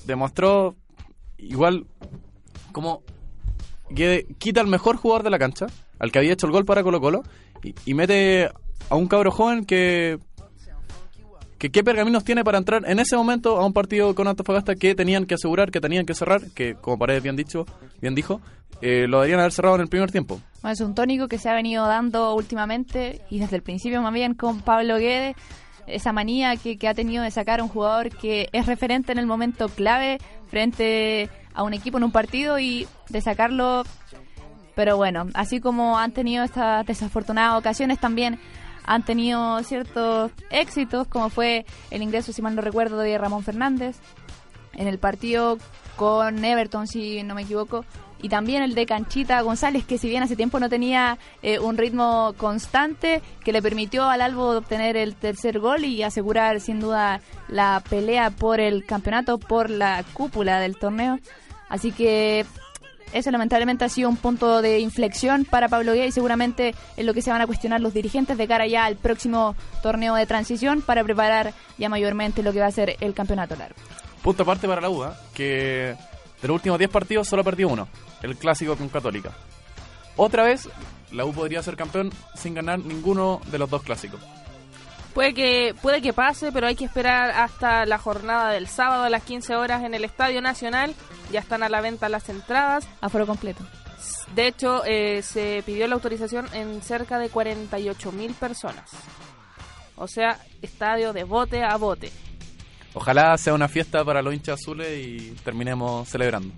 [0.04, 0.76] demostró
[1.38, 1.86] igual
[2.72, 3.02] como
[3.94, 5.66] que quita al mejor jugador de la cancha,
[5.98, 7.22] al que había hecho el gol para Colo Colo,
[7.62, 8.50] y, mete
[8.88, 10.18] a un cabro joven que
[11.58, 14.94] que qué pergaminos tiene para entrar en ese momento a un partido con Antofagasta que
[14.94, 17.66] tenían que asegurar, que tenían que cerrar, que como Paredes bien dicho,
[18.00, 18.40] bien dijo,
[18.80, 20.40] eh, lo deberían haber cerrado en el primer tiempo.
[20.62, 24.34] es un tónico que se ha venido dando últimamente y desde el principio más bien
[24.34, 25.34] con Pablo Guedes,
[25.88, 29.18] esa manía que, que ha tenido de sacar a un jugador que es referente en
[29.18, 30.18] el momento clave
[30.48, 33.84] frente a un equipo en un partido y de sacarlo.
[34.74, 38.38] Pero bueno, así como han tenido estas desafortunadas ocasiones, también
[38.84, 43.96] han tenido ciertos éxitos, como fue el ingreso, si mal no recuerdo, de Ramón Fernández
[44.74, 45.58] en el partido
[45.96, 47.84] con Everton, si no me equivoco,
[48.20, 51.76] y también el de Canchita González, que si bien hace tiempo no tenía eh, un
[51.76, 57.20] ritmo constante, que le permitió al Albo obtener el tercer gol y asegurar sin duda
[57.48, 61.18] la pelea por el campeonato, por la cúpula del torneo.
[61.68, 62.44] Así que
[63.12, 67.14] eso lamentablemente ha sido un punto de inflexión para Pablo Guía y seguramente es lo
[67.14, 70.82] que se van a cuestionar los dirigentes de cara ya al próximo torneo de transición
[70.82, 73.76] para preparar ya mayormente lo que va a ser el campeonato largo.
[74.22, 75.94] Punto aparte para la UA, que
[76.42, 77.88] de los últimos 10 partidos solo ha perdido uno,
[78.22, 79.32] el clásico con Católica.
[80.16, 80.68] Otra vez,
[81.12, 84.20] la U podría ser campeón sin ganar ninguno de los dos clásicos.
[85.14, 89.10] Puede que, puede que pase, pero hay que esperar hasta la jornada del sábado a
[89.10, 90.94] las 15 horas en el Estadio Nacional.
[91.32, 92.88] Ya están a la venta las entradas.
[93.00, 93.64] Aforo completo.
[94.34, 98.90] De hecho, eh, se pidió la autorización en cerca de 48 mil personas.
[99.96, 102.12] O sea, estadio de bote a bote.
[102.94, 106.54] Ojalá sea una fiesta para los hinchas azules y terminemos celebrando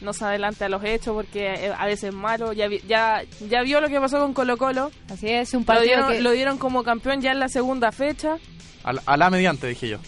[0.00, 2.52] no se adelante a los hechos porque eh, a veces es malo.
[2.52, 4.90] Ya, ya, ya vio lo que pasó con Colo Colo.
[5.10, 8.36] Así es, un partido lo dieron, lo dieron como campeón ya en la segunda fecha.
[8.84, 9.98] A la, mediante, dije yo.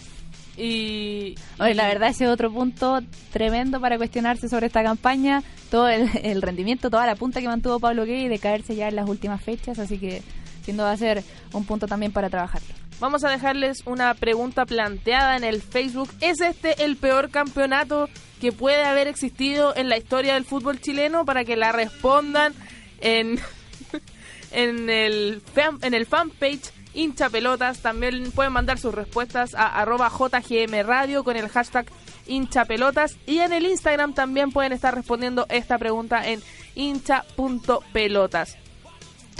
[0.55, 2.99] Y, Oye, la verdad ese es otro punto
[3.31, 6.09] tremendo para cuestionarse sobre esta campaña, todo el,
[6.41, 9.79] rendimiento, toda la punta que mantuvo Pablo Gay de caerse ya en las últimas fechas,
[9.79, 10.21] así que
[10.63, 11.23] siendo va a ser
[11.53, 12.73] un punto también para trabajarlo.
[12.99, 16.09] Vamos a dejarles una pregunta planteada en el Facebook.
[16.19, 18.09] ¿Es este el peor campeonato
[18.41, 22.53] que puede haber existido en la historia del fútbol chileno para que la respondan
[23.01, 23.39] en,
[24.51, 25.41] en, el,
[25.81, 27.79] en el fanpage hincha pelotas.
[27.79, 31.85] También pueden mandar sus respuestas a arroba JGM Radio con el hashtag
[32.27, 33.17] hincha pelotas.
[33.25, 36.41] Y en el Instagram también pueden estar respondiendo esta pregunta en
[36.75, 38.57] hincha.pelotas.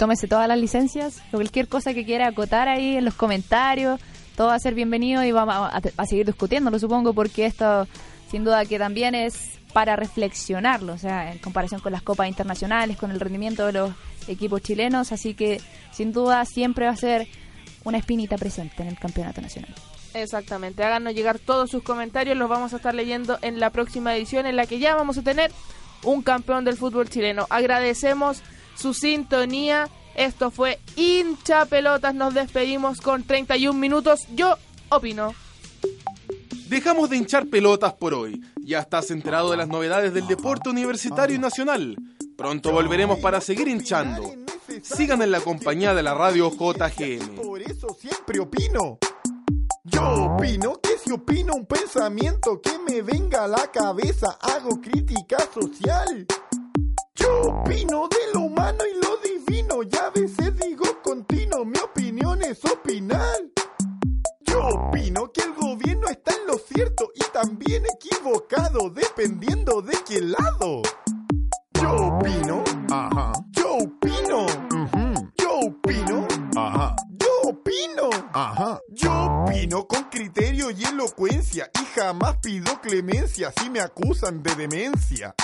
[0.00, 4.00] Tómese todas las licencias, cualquier cosa que quiera acotar ahí en los comentarios,
[4.34, 7.86] todo va a ser bienvenido y vamos a, a seguir discutiéndolo, supongo, porque esto
[8.30, 12.96] sin duda que también es para reflexionarlo, o sea, en comparación con las copas internacionales,
[12.96, 13.92] con el rendimiento de los
[14.26, 15.60] equipos chilenos, así que
[15.92, 17.28] sin duda siempre va a ser
[17.84, 19.74] una espinita presente en el campeonato nacional.
[20.14, 24.46] Exactamente, háganos llegar todos sus comentarios, los vamos a estar leyendo en la próxima edición
[24.46, 25.52] en la que ya vamos a tener
[26.04, 27.46] un campeón del fútbol chileno.
[27.50, 28.42] Agradecemos
[28.80, 29.88] su sintonía.
[30.14, 32.14] Esto fue hincha pelotas.
[32.14, 34.26] Nos despedimos con 31 minutos.
[34.34, 34.56] Yo
[34.88, 35.34] opino
[36.68, 38.40] Dejamos de hinchar pelotas por hoy.
[38.62, 41.96] Ya estás enterado de las novedades del deporte universitario y nacional.
[42.36, 44.32] Pronto volveremos para seguir hinchando.
[44.80, 47.42] Sigan en la compañía de la radio JGM.
[47.42, 48.98] Por eso siempre opino.
[49.82, 55.38] Yo opino que si opino un pensamiento que me venga a la cabeza, hago crítica
[55.52, 56.26] social.
[57.14, 62.64] Yo opino de lo humano y lo divino, ya veces digo continuo, mi opinión es
[62.64, 63.38] opinar.
[64.40, 70.20] Yo opino que el gobierno está en lo cierto y también equivocado, dependiendo de qué
[70.20, 70.82] lado.
[71.74, 73.32] Yo opino, ajá.
[73.50, 75.32] Yo opino, uh-huh.
[75.36, 76.96] yo opino, ajá.
[77.10, 78.80] Yo opino, ajá.
[78.90, 85.34] Yo opino con criterio y elocuencia y jamás pido clemencia si me acusan de demencia.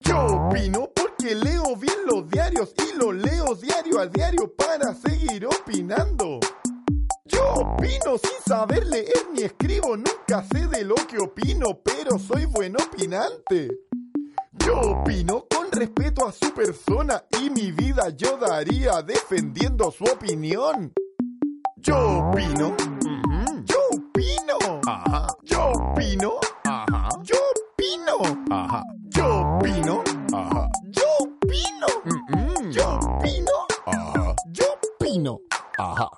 [0.00, 5.46] Yo opino porque leo bien los diarios y los leo diario a diario para seguir
[5.46, 6.40] opinando.
[7.24, 12.46] Yo opino sin saber leer ni escribo, nunca sé de lo que opino, pero soy
[12.46, 13.68] buen opinante.
[14.64, 20.92] Yo opino con respeto a su persona y mi vida yo daría defendiendo su opinión.
[21.76, 22.76] Yo opino,
[23.64, 24.80] yo opino,
[25.42, 26.40] yo opino,
[28.14, 30.02] opino, ajá, yo opino,
[30.32, 33.52] ajá, yo opino, ujú, yo opino,
[33.86, 34.64] ajá, yo
[34.98, 35.40] opino,
[35.78, 36.10] ajá.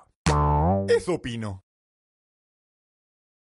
[0.87, 1.63] Eso opino.